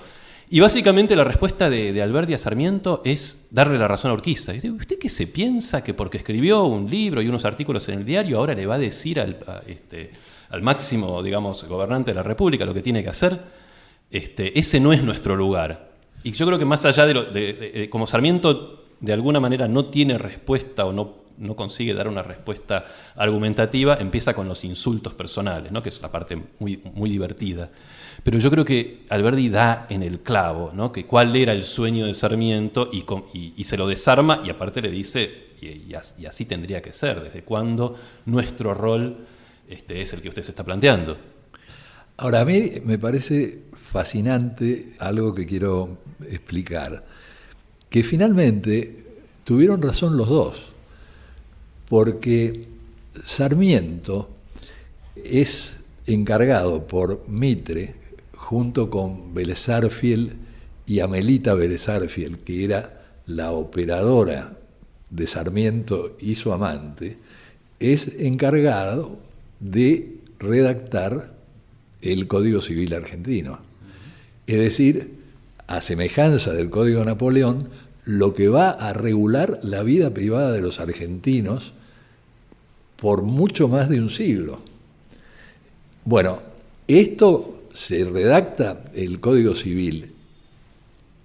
[0.50, 4.53] Y básicamente la respuesta de, Alberdi a Sarmiento es darle la razón a Urquiza.
[4.53, 8.38] ¿Usted qué se piensa que porque escribió un libro y unos artículos en el diario,
[8.38, 10.12] ahora le va a decir al, este,
[10.50, 13.40] al máximo, digamos, gobernante de la República lo que tiene que hacer?
[14.11, 15.93] Este, ese no es nuestro lugar.
[16.24, 19.84] Y yo creo que más allá de, lo, de, como Sarmiento de alguna manera no
[19.87, 25.70] tiene respuesta o no, no consigue dar una respuesta argumentativa, empieza con los insultos personales,
[25.70, 25.82] ¿no?
[25.82, 27.70] que es la parte muy, muy divertida.
[28.22, 30.90] Pero yo creo que Alberdi da en el clavo, ¿no?
[30.90, 33.04] que cuál era el sueño de Sarmiento y,
[33.56, 37.96] y, se lo desarma y aparte le dice, y, así tendría que ser, desde cuándo
[38.24, 39.26] nuestro rol
[39.68, 41.18] este, es el que usted se está planteando.
[42.16, 47.04] Ahora, a mí me parece fascinante algo que quiero explicar,
[47.88, 49.05] que finalmente
[49.45, 50.72] tuvieron razón los dos,
[51.88, 52.66] porque
[53.12, 54.30] Sarmiento
[55.14, 55.76] es
[56.09, 57.95] encargado por Mitre,
[58.34, 59.68] junto con Vélez
[60.88, 61.86] y Amelita Vélez
[62.45, 64.59] que era la operadora
[65.09, 67.16] de Sarmiento y su amante,
[67.78, 69.20] es encargado
[69.61, 71.32] de redactar
[72.03, 73.74] el Código Civil argentino.
[74.47, 75.18] Es decir,
[75.66, 77.68] a semejanza del Código Napoleón,
[78.05, 81.72] lo que va a regular la vida privada de los argentinos
[82.97, 84.61] por mucho más de un siglo.
[86.05, 86.38] Bueno,
[86.86, 90.12] esto se redacta el Código Civil,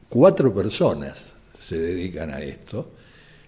[0.08, 2.90] cuatro personas se dedican a esto,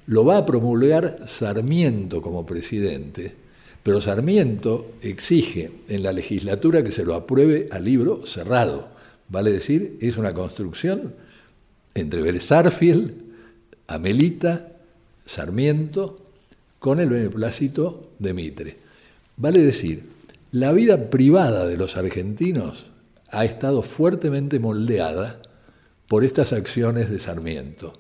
[0.08, 3.36] lo va a promulgar Sarmiento como presidente,
[3.84, 8.90] Pero Sarmiento exige en la legislatura que se lo apruebe al libro cerrado.
[9.32, 11.16] Vale decir, es una construcción
[11.94, 13.14] entre Bersarfield,
[13.88, 14.74] Amelita,
[15.26, 16.20] Sarmiento,
[16.80, 18.78] con el beneplácito de Mitre.
[19.38, 20.04] Vale decir,
[20.52, 22.88] la vida privada de los argentinos
[23.30, 25.42] ha estado fuertemente moldeada
[26.10, 27.94] por estas acciones de Sarmiento,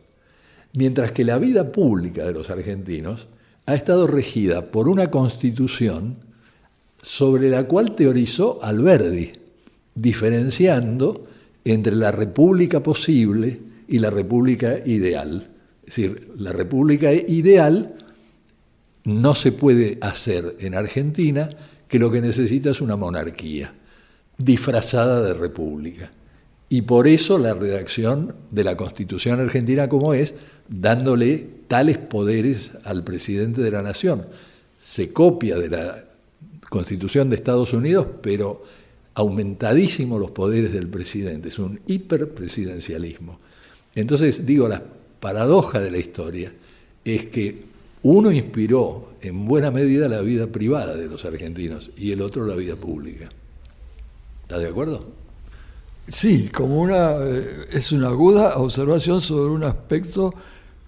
[0.73, 3.27] mientras que la vida pública de los argentinos
[3.67, 6.17] ha estado regida por una constitución
[7.01, 9.40] sobre la cual teorizó Alberdi,
[9.95, 11.23] diferenciando
[11.63, 15.49] entre la república posible y la república ideal.
[15.85, 17.95] Es decir, la república ideal
[19.03, 21.49] no se puede hacer en Argentina
[21.87, 23.73] que lo que necesita es una monarquía
[24.37, 26.11] disfrazada de república.
[26.69, 30.33] Y por eso la redacción de la Constitución argentina como es,
[30.69, 34.27] dándole tales poderes al presidente de la nación.
[34.79, 36.05] Se copia de la
[36.69, 38.63] Constitución de Estados Unidos, pero
[39.13, 43.39] aumentadísimo los poderes del presidente, es un hiperpresidencialismo.
[43.95, 44.81] Entonces, digo, la
[45.19, 46.51] paradoja de la historia
[47.03, 47.63] es que
[48.03, 52.55] uno inspiró en buena medida la vida privada de los argentinos y el otro la
[52.55, 53.29] vida pública.
[54.43, 55.05] ¿Estás de acuerdo?
[56.07, 60.33] Sí, como una eh, es una aguda observación sobre un aspecto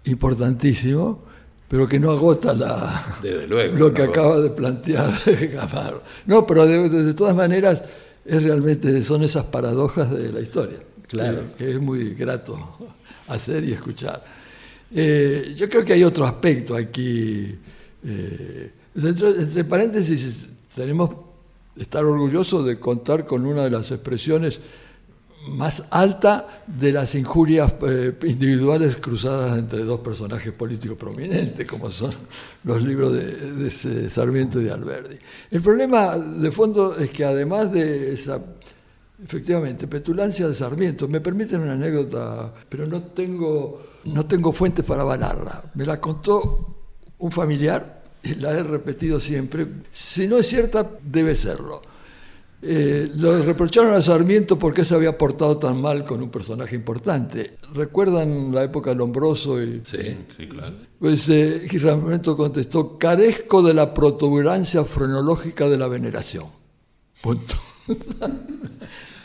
[0.05, 1.21] importantísimo,
[1.67, 3.17] pero que no agota la,
[3.75, 5.13] lo que acaba de plantear
[6.25, 7.83] No, pero de, todas maneras
[8.25, 11.55] es realmente son esas paradojas de la historia, claro.
[11.57, 12.77] que, es muy grato
[13.27, 14.23] hacer y escuchar.
[14.95, 17.55] Eh, yo creo que hay otro aspecto aquí.
[18.05, 20.33] Eh, entre paréntesis,
[20.75, 21.09] tenemos
[21.75, 24.59] estar orgullosos de contar con una de las expresiones
[25.47, 32.13] más alta de las injurias eh, individuales cruzadas entre dos personajes políticos prominentes, como son
[32.63, 33.69] los libros de,
[34.09, 35.17] Sarmiento y de Alberdi.
[35.51, 38.41] El problema de fondo es que además de esa,
[39.23, 45.01] efectivamente, petulancia de Sarmiento, me permiten una anécdota, pero no tengo, no tengo fuentes para
[45.01, 45.63] avalarla.
[45.75, 46.75] Me la contó
[47.19, 49.67] un familiar y la he repetido siempre.
[49.91, 51.92] Si no es cierta, debe serlo
[52.65, 57.57] eh, lo reprocharon a Sarmiento porque se había portado tan mal con un personaje importante.
[57.73, 59.61] ¿Recuerdan la época de Lombroso?
[59.61, 60.73] Y, sí, sí, claro.
[60.97, 66.45] Pues eh, Sarmiento contestó, carezco de la protuberancia frenológica de la veneración.
[67.21, 67.55] Punto.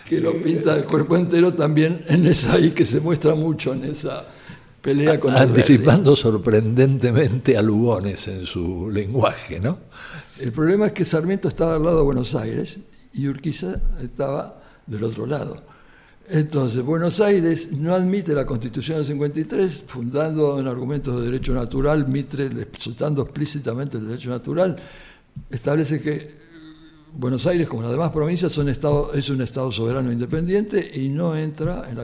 [0.08, 3.84] que lo pinta el cuerpo entero también en esa ahí que se muestra mucho en
[3.84, 4.26] esa
[4.80, 9.78] pelea con Anticipando sorprendentemente a Lugones en su lenguaje, ¿no?
[10.40, 12.78] El problema es que Sarmiento estaba al lado de Buenos Aires
[13.12, 15.62] y Urquiza estaba del otro lado.
[16.30, 22.06] Entonces, Buenos Aires no admite la Constitución del 53, fundando en argumentos de derecho natural,
[22.06, 24.76] Mitre, soltando explícitamente el derecho natural,
[25.50, 26.38] establece que
[27.16, 31.98] Buenos Aires, como las demás provincias, es un Estado soberano independiente y no entra en,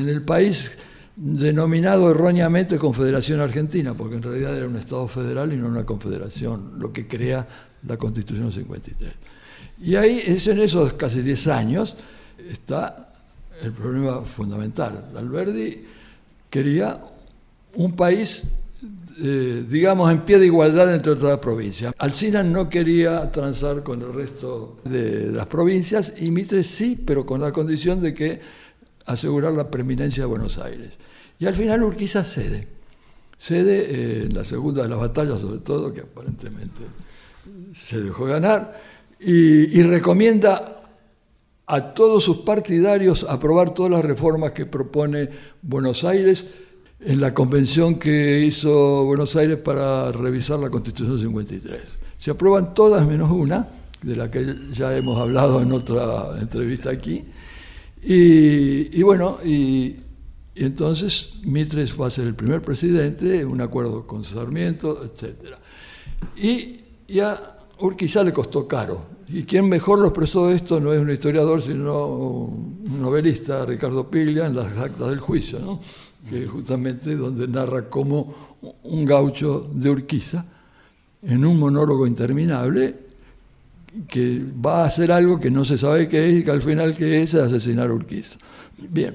[0.00, 0.72] en el país
[1.16, 6.72] denominado erróneamente Confederación Argentina, porque en realidad era un Estado federal y no una confederación,
[6.78, 7.46] lo que crea
[7.86, 9.14] la Constitución del 53.
[9.80, 11.96] Y ahí, es en esos casi 10 años,
[12.50, 13.12] está
[13.62, 15.06] el problema fundamental.
[15.16, 15.84] Alberdi
[16.50, 17.00] quería
[17.74, 18.44] un país,
[19.22, 21.94] eh, digamos, en pie de igualdad entre todas las provincias.
[21.98, 27.40] Alcina no quería transar con el resto de las provincias y Mitre sí, pero con
[27.40, 28.40] la condición de que
[29.06, 30.92] asegurar la preeminencia de Buenos Aires.
[31.38, 32.68] Y al final Urquiza cede.
[33.38, 36.82] Cede eh, en la segunda de las batallas, sobre todo, que aparentemente
[37.74, 38.93] se dejó ganar
[39.26, 40.82] y, recomienda
[41.66, 45.30] a todos sus partidarios aprobar todas las reformas que propone
[45.62, 46.44] Buenos Aires
[47.00, 51.82] en la convención que hizo Buenos Aires para revisar la Constitución 53.
[52.18, 53.68] Se aprueban todas menos una,
[54.02, 57.24] de la que ya hemos hablado en otra entrevista aquí.
[58.02, 59.96] Y, bueno, y,
[60.54, 65.56] entonces Mitres va a ser el primer presidente, un acuerdo con Sarmiento, etc.
[66.36, 69.13] Y ya Urquiza le costó caro.
[69.28, 74.46] Y quien mejor lo expresó esto no es un historiador, sino un novelista, Ricardo Piglia,
[74.46, 75.80] en las actas del juicio, ¿no?
[76.28, 80.44] que justamente donde narra cómo un gaucho de Urquiza,
[81.22, 82.94] en un monólogo interminable,
[84.08, 86.96] que va a hacer algo que no se sabe qué es y que al final
[86.96, 88.38] qué es, es asesinar a Urquiza.
[88.78, 89.14] Bien,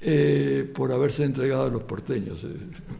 [0.00, 2.48] eh, por haberse entregado a los porteños, eh,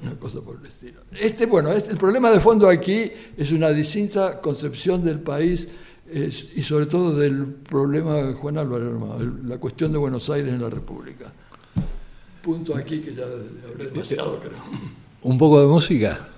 [0.02, 1.00] una cosa por el estilo.
[1.18, 5.68] Este, bueno, este, el problema de fondo aquí es una distinta concepción del país
[6.12, 10.70] y sobre todo del problema de Juan Álvaro, la cuestión de Buenos Aires en la
[10.70, 11.32] República.
[12.42, 14.58] Punto aquí que ya habré demasiado, creo.
[15.22, 16.28] Un poco de música.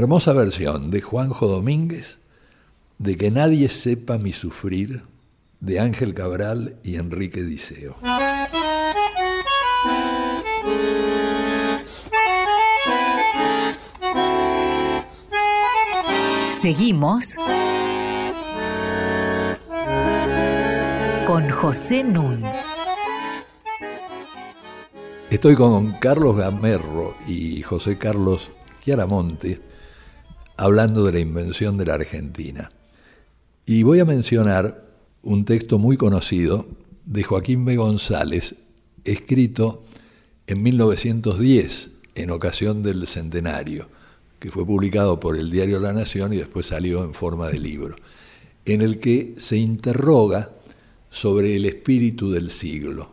[0.00, 2.20] Hermosa versión de Juanjo Domínguez
[2.96, 5.02] de Que nadie sepa mi sufrir
[5.60, 7.96] de Ángel Cabral y Enrique Diceo.
[16.62, 17.34] Seguimos
[21.26, 22.42] con José Nun.
[25.28, 28.48] Estoy con Carlos Gamerro y José Carlos
[28.82, 29.69] Chiaramonte
[30.60, 32.70] hablando de la invención de la Argentina.
[33.64, 34.84] Y voy a mencionar
[35.22, 36.66] un texto muy conocido
[37.06, 37.76] de Joaquín B.
[37.76, 38.56] González,
[39.04, 39.82] escrito
[40.46, 43.88] en 1910, en ocasión del centenario,
[44.38, 47.96] que fue publicado por el diario La Nación y después salió en forma de libro,
[48.66, 50.50] en el que se interroga
[51.10, 53.10] sobre el espíritu del siglo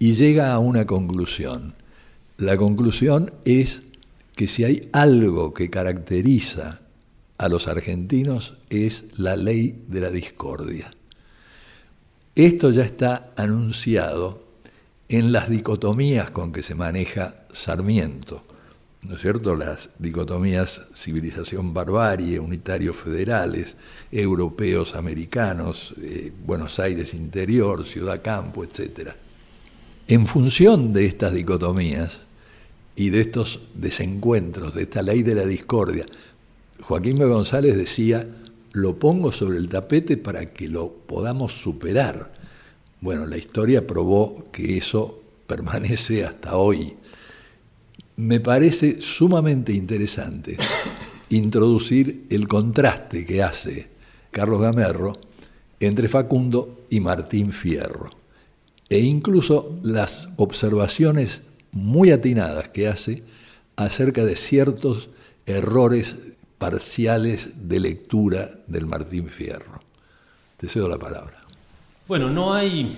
[0.00, 1.74] y llega a una conclusión.
[2.36, 3.82] La conclusión es
[4.40, 6.80] que si hay algo que caracteriza
[7.36, 10.90] a los argentinos es la ley de la discordia.
[12.34, 14.42] Esto ya está anunciado
[15.10, 18.42] en las dicotomías con que se maneja Sarmiento,
[19.02, 19.54] ¿no es cierto?
[19.54, 23.76] Las dicotomías civilización-barbarie, unitarios federales,
[24.10, 29.10] europeos americanos, eh, Buenos Aires interior, ciudad-campo, etc.
[30.08, 32.22] En función de estas dicotomías
[32.96, 36.06] y de estos desencuentros, de esta ley de la discordia,
[36.80, 37.26] Joaquín B.
[37.26, 38.26] González decía,
[38.72, 42.32] lo pongo sobre el tapete para que lo podamos superar.
[43.00, 46.94] Bueno, la historia probó que eso permanece hasta hoy.
[48.16, 50.56] Me parece sumamente interesante
[51.30, 53.88] introducir el contraste que hace
[54.30, 55.18] Carlos Gamerro
[55.78, 58.10] entre Facundo y Martín Fierro,
[58.88, 61.42] e incluso las observaciones
[61.72, 63.22] muy atinadas que hace
[63.76, 65.10] acerca de ciertos
[65.46, 66.16] errores
[66.58, 69.80] parciales de lectura del Martín Fierro.
[70.56, 71.38] Te cedo la palabra.
[72.06, 72.94] Bueno, no hay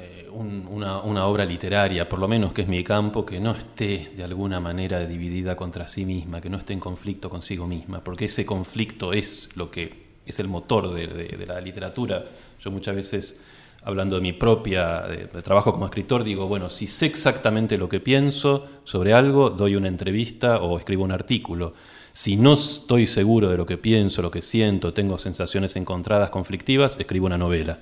[0.00, 4.22] eh, una, obra literaria, por lo menos que es mi campo, que no esté de
[4.22, 8.44] alguna manera dividida contra sí misma, que no esté en conflicto consigo misma, porque ese
[8.44, 12.26] conflicto es lo que es el motor de, la literatura.
[12.60, 13.40] Yo muchas veces,
[13.86, 15.04] hablando de mi propia
[15.42, 19.88] trabajo como escritor, digo, bueno, si sé exactamente lo que pienso sobre algo, doy una
[19.88, 21.72] entrevista o escribo un artículo
[22.16, 26.96] si no estoy seguro de lo que pienso, lo que siento, tengo sensaciones encontradas, conflictivas,
[26.98, 27.78] escribo una novela.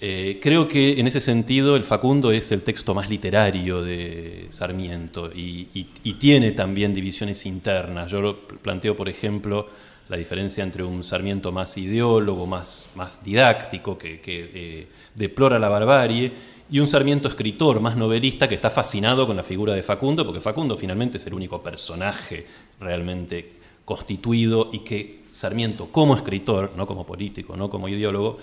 [0.00, 5.30] Eh, creo que en ese sentido el Facundo es el texto más literario de Sarmiento
[5.30, 8.10] y, y, tiene también divisiones internas.
[8.10, 9.68] Yo lo planteo, por ejemplo,
[10.08, 16.32] la diferencia entre un Sarmiento más ideólogo, más, más didáctico, que, eh, deplora la barbarie,
[16.70, 20.40] y un Sarmiento escritor, más novelista, que está fascinado con la figura de Facundo, porque
[20.40, 22.46] Facundo finalmente es el único personaje
[22.80, 23.52] realmente
[23.84, 28.38] constituido y que Sarmiento, como escritor, no como político, no como ideólogo,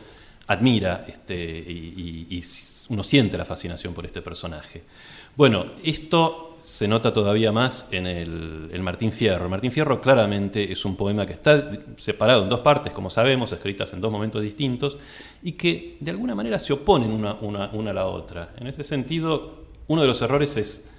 [0.48, 2.44] admira este, y, y,
[2.90, 4.84] uno siente la fascinación por este personaje.
[5.36, 9.50] Bueno, esto se nota todavía más en el, el, Martín Fierro.
[9.50, 13.92] Martín Fierro claramente es un poema que está separado en dos partes, como sabemos, escritas
[13.94, 14.98] en dos momentos distintos,
[15.42, 18.54] y que de alguna manera se oponen una, una, una a la otra.
[18.58, 20.90] En ese sentido, uno de los errores es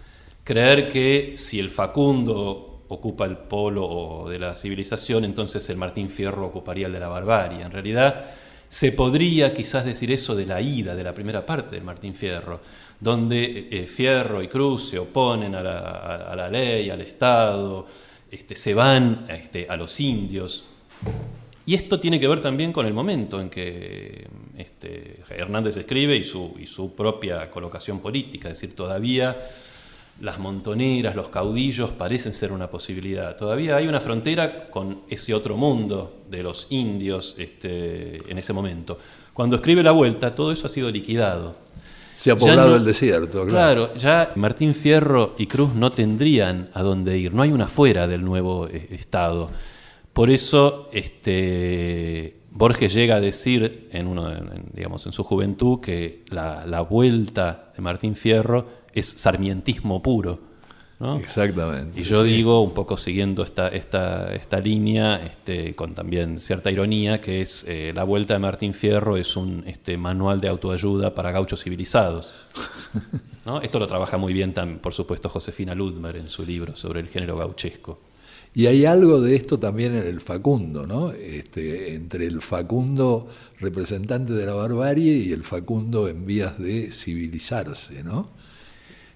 [0.43, 6.47] creer que si el Facundo ocupa el polo de la civilización, entonces el Martín Fierro
[6.47, 7.63] ocuparía el de la barbarie.
[7.63, 8.27] En realidad,
[8.75, 12.61] se podría quizás decir eso de la ida, de la primera parte del Martín Fierro,
[12.99, 17.87] donde eh, Fierro y Cruz se oponen a la, a, a la ley, al Estado,
[18.29, 20.65] este, se van este, a los indios.
[21.65, 24.27] Y esto tiene que ver también con el momento en que
[24.59, 29.41] este, Hernández escribe y su, y su propia colocación política, es decir, todavía
[30.21, 33.37] las montoneras, los caudillos parecen ser una posibilidad.
[33.37, 38.99] Todavía hay una frontera con ese otro mundo de los indios este, en ese momento.
[39.33, 41.57] Cuando escribe La Vuelta, todo eso ha sido liquidado.
[42.15, 43.89] Se ha poblado no, el desierto, claro.
[43.89, 48.07] Claro, ya Martín Fierro y Cruz no tendrían a dónde ir, no hay una fuera
[48.07, 49.51] del nuevo eh, Estado.
[50.13, 56.23] Por eso este, Borges llega a decir en, uno, en, digamos, en su juventud que
[56.29, 60.55] la, la vuelta de Martín Fierro es sarmientismo puro.
[61.01, 61.19] ¿no?
[61.19, 62.01] Exactamente.
[62.01, 62.31] Y yo sí.
[62.31, 67.65] digo, un poco siguiendo esta, esta, esta línea, este, con también cierta ironía, que es
[67.69, 72.33] eh, La Vuelta de Martín Fierro es un este, manual de autoayuda para gauchos civilizados.
[73.45, 73.61] ¿no?
[73.61, 77.09] Esto lo trabaja muy bien, también, por supuesto, Josefina Ludmer en su libro sobre el
[77.09, 78.01] género gauchesco.
[78.57, 81.11] Y hay algo de esto también en el Facundo, ¿no?
[81.11, 83.27] Este, entre el Facundo
[83.59, 88.31] representante de la barbarie y el Facundo en vías de civilizarse, ¿no?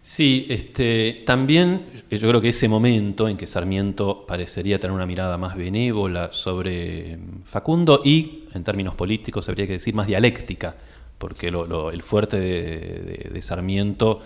[0.01, 5.37] Sí, este, también yo creo que ese momento en que Sarmiento parecería tener una mirada
[5.39, 10.77] más benévola sobre mm, Facundo y, en términos políticos, habría que decir más dialéctica,
[11.19, 14.21] porque el fuerte de, Sarmiento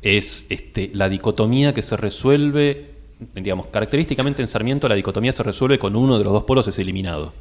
[0.00, 2.94] es este, la dicotomía que se resuelve,
[3.34, 6.78] digamos, característicamente en Sarmiento la dicotomía se resuelve con uno de los dos polos es
[6.78, 7.34] eliminado.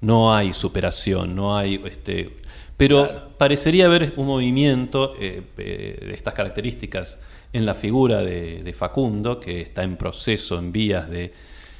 [0.00, 2.36] No hay superación, no hay este,
[2.80, 7.20] pero parecería haber un movimiento eh, eh, de estas características
[7.52, 11.30] en la figura de, Facundo, que está en proceso, en vías de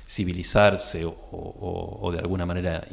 [0.06, 2.86] civilizarse o, de alguna manera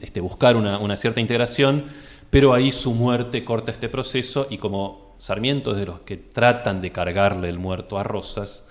[0.00, 1.86] este, buscar una, cierta integración,
[2.30, 6.80] pero ahí su muerte corta este proceso y como Sarmiento es de los que tratan
[6.80, 8.63] de cargarle el muerto a Rosas,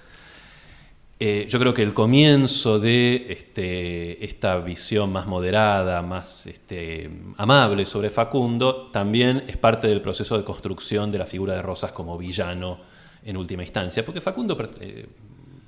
[1.25, 7.85] eh, yo creo que el comienzo de este, esta visión más moderada, más este, amable
[7.85, 12.17] sobre Facundo, también es parte del proceso de construcción de la figura de Rosas como
[12.17, 12.77] villano
[13.23, 15.05] en última instancia, porque Facundo eh,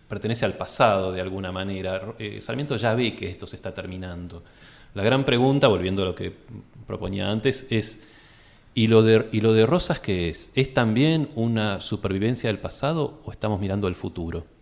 [0.09, 2.01] pertenece al pasado de alguna manera.
[2.19, 4.43] Eh, Sarmiento ya ve que esto se está terminando.
[4.93, 6.33] La gran pregunta, volviendo a lo que
[6.85, 8.05] proponía antes, es,
[8.73, 10.51] ¿y lo de, y lo de Rosas qué es?
[10.53, 14.53] ¿Es también una supervivencia del pasado o estamos mirando al futuro?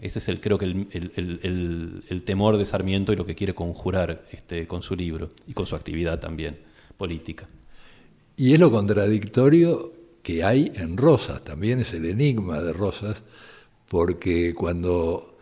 [0.00, 4.66] Ese es el, creo que el, temor de Sarmiento y lo que quiere conjurar este,
[4.66, 6.58] con su libro y con su actividad también
[6.96, 7.46] política.
[8.36, 13.22] Y es lo contradictorio que hay en Rosas, también es el enigma de Rosas,
[13.88, 15.36] porque cuando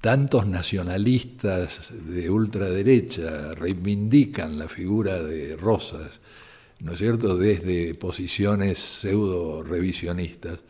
[0.00, 6.20] tantos nacionalistas de ultraderecha reivindican la figura de Rosas,
[6.80, 10.60] ¿no es cierto?, desde posiciones pseudo revisionistas,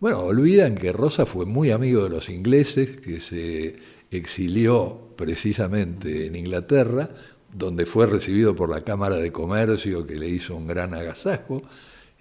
[0.00, 3.76] bueno, olvidan que Rosa fue muy amigo de los ingleses, que se
[4.10, 7.10] exilió precisamente en Inglaterra,
[7.54, 11.62] donde fue recibido por la Cámara de Comercio, que le hizo un gran agasajo,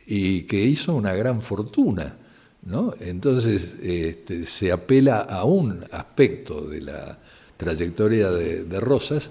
[0.05, 2.17] y que hizo una gran fortuna.
[2.63, 2.93] ¿no?
[2.99, 7.19] Entonces este, se apela a un aspecto de la
[7.57, 9.29] trayectoria de Rosas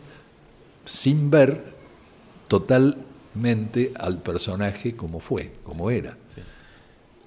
[0.84, 1.62] sin ver
[2.49, 6.16] totalmente al personaje como fue, como era.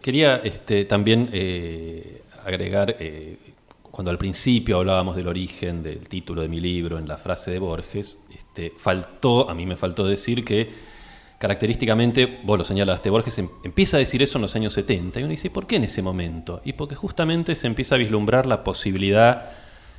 [0.07, 3.35] Quería este, también eh, agregar, eh,
[3.91, 7.59] cuando al principio hablábamos del origen del título de mi libro en la frase de
[7.59, 10.69] Borges, este, faltó, a mí me faltó decir que
[11.37, 15.23] característicamente, vos lo señalaste, Borges em, empieza a decir eso en los años 70 y
[15.23, 16.61] uno dice, ¿por qué en ese momento?
[16.63, 19.49] Y porque justamente se empieza a vislumbrar la posibilidad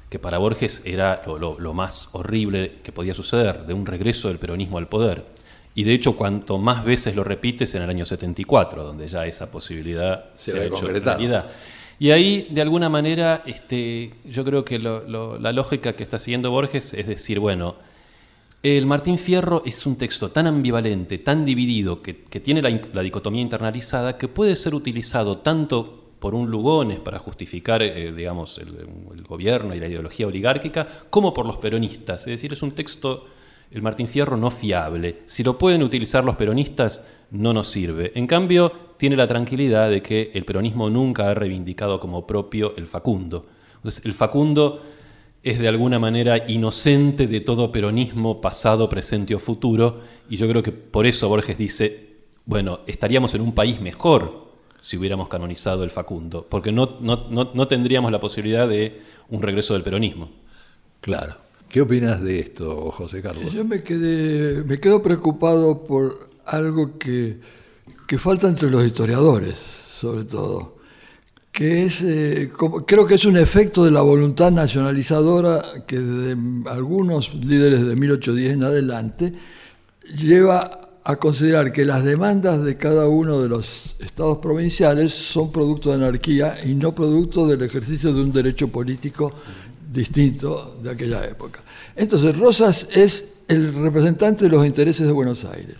[0.08, 4.78] que para Borges era lo más horrible que podía suceder, de un regreso del peronismo
[4.78, 5.26] al poder.
[5.78, 9.48] Y de hecho, cuanto más veces lo repites en el año 74, donde ya esa
[9.48, 11.48] posibilidad se, ha hecho realidad.
[12.00, 16.94] Y ahí, de alguna manera, este, yo creo que la lógica que está siguiendo Borges
[16.94, 17.76] es decir, bueno,
[18.60, 24.18] el Martín Fierro es un texto tan ambivalente, tan dividido, que, tiene la, dicotomía internalizada,
[24.18, 29.78] que puede ser utilizado tanto por un Lugones para justificar, eh, digamos, el, gobierno y
[29.78, 32.22] la ideología oligárquica, como por los peronistas.
[32.22, 33.28] Es decir, es un texto
[33.70, 35.20] el Martín Fierro no fiable.
[35.26, 38.12] Si lo pueden utilizar los peronistas, no nos sirve.
[38.14, 42.86] En cambio, tiene la tranquilidad de que el peronismo nunca ha reivindicado como propio el
[42.86, 43.46] Facundo.
[43.76, 44.82] Entonces, el Facundo
[45.42, 50.62] es de alguna manera inocente de todo peronismo pasado, presente o futuro, y yo creo
[50.62, 54.48] que por eso Borges dice, bueno, estaríamos en un país mejor
[54.80, 59.82] si hubiéramos canonizado el Facundo, porque no, no tendríamos la posibilidad de un regreso del
[59.82, 60.30] peronismo.
[61.00, 61.47] Claro.
[61.68, 63.52] ¿Qué opinas de esto, José Carlos?
[63.52, 67.40] Yo me, quedé, me quedo preocupado por algo que,
[68.16, 69.54] falta entre los historiadores,
[69.94, 70.78] sobre todo,
[71.52, 72.50] que es, eh,
[72.86, 76.36] creo que es un efecto de la voluntad nacionalizadora que de
[76.70, 79.34] algunos líderes de 1810 en adelante
[80.16, 85.90] lleva a considerar que las demandas de cada uno de los estados provinciales son producto
[85.90, 89.32] de anarquía y no producto del ejercicio de un derecho político
[89.92, 91.60] distinto de aquella época.
[91.96, 95.76] Entonces, Rosas es el representante de los intereses de Buenos Aires,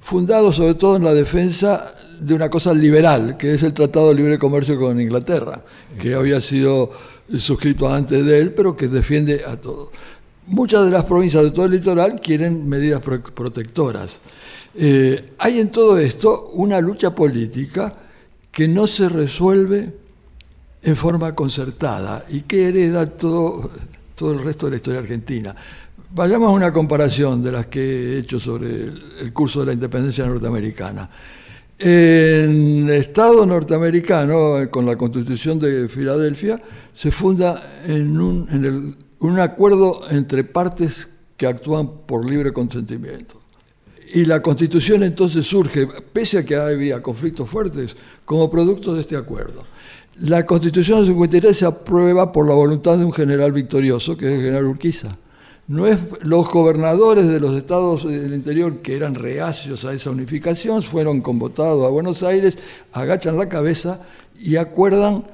[0.00, 4.14] fundado sobre todo en la defensa de una cosa liberal, que es el Tratado de
[4.14, 5.62] Libre Comercio con Inglaterra,
[6.00, 6.92] que había sido
[7.38, 9.90] suscrito antes de él, pero que defiende a todos.
[10.46, 14.18] Muchas de las provincias de todo el litoral quieren medidas protectoras.
[14.74, 17.94] Eh, hay en todo esto una lucha política
[18.50, 20.03] que no se resuelve
[20.84, 23.70] en forma concertada y que hereda todo,
[24.14, 25.54] todo el resto de la historia argentina.
[26.10, 28.84] Vayamos a una comparación de las que he hecho sobre
[29.20, 31.08] el, curso de la independencia norteamericana.
[31.78, 36.60] En el Estado norteamericano, con la Constitución de Filadelfia,
[36.92, 43.40] se funda en un, en un acuerdo entre partes que actúan por libre consentimiento.
[44.12, 49.16] Y la constitución entonces surge, pese a que había conflictos fuertes, como producto de este
[49.16, 49.64] acuerdo.
[50.20, 54.32] La constitución del 53 se aprueba por la voluntad de un general victorioso, que es
[54.34, 55.16] el general Urquiza.
[55.66, 60.82] No es, los gobernadores de los estados del interior que eran reacios a esa unificación
[60.82, 62.58] fueron convocados a Buenos Aires,
[62.92, 64.02] agachan la cabeza
[64.38, 65.24] y acuerdan,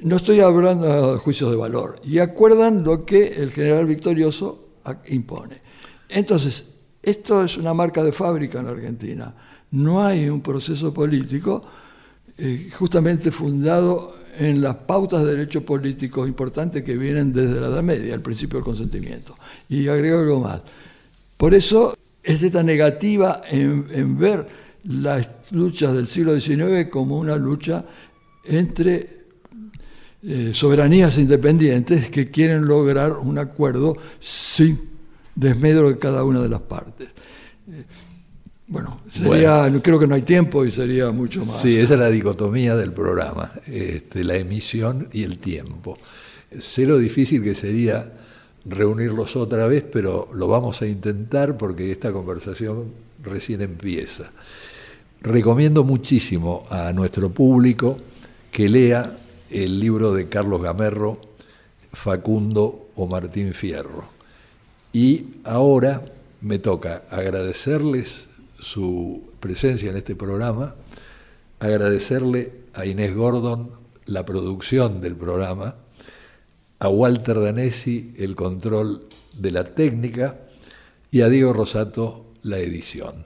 [0.00, 4.68] no estoy hablando de juicios de valor, y acuerdan lo que el general victorioso
[5.08, 5.60] impone.
[6.08, 9.34] Entonces, esto es una marca de fábrica en Argentina.
[9.70, 11.62] No hay un proceso político
[12.38, 17.82] eh, justamente fundado en las pautas de derecho político importantes que vienen desde la Edad
[17.82, 19.36] Media, el principio del consentimiento.
[19.68, 20.60] Y agrego algo más.
[21.36, 24.46] Por eso es esta negativa en, ver
[24.84, 27.84] las luchas del siglo XIX como una lucha
[28.44, 29.18] entre
[30.22, 34.80] eh, soberanías independientes que quieren lograr un acuerdo sin
[35.34, 37.08] desmedro de cada una de las partes.
[38.68, 41.62] Bueno, sería, creo que no hay tiempo y sería mucho más.
[41.62, 45.96] Sí, esa es la dicotomía del programa, este, la emisión y el tiempo.
[46.50, 48.12] Sé lo difícil que sería
[48.66, 52.92] reunirlos otra vez, pero lo vamos a intentar porque esta conversación
[53.22, 54.30] recién empieza.
[55.22, 57.98] Recomiendo muchísimo a nuestro público
[58.50, 59.16] que lea
[59.50, 61.18] el libro de Carlos Gamerro,
[61.90, 64.04] Facundo o Martín Fierro.
[64.92, 66.04] Y ahora
[66.42, 68.27] me toca agradecerles
[68.58, 70.74] su presencia en este programa,
[71.60, 73.70] agradecerle a Inés Gordon
[74.06, 75.76] la producción del programa,
[76.78, 79.02] a Walter Danesi el control
[79.36, 80.38] de la técnica
[81.10, 83.24] y a Diego Rosato la edición.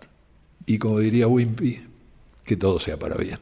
[0.67, 1.81] Y como diría Wimpy,
[2.45, 3.39] que todo sea para bien.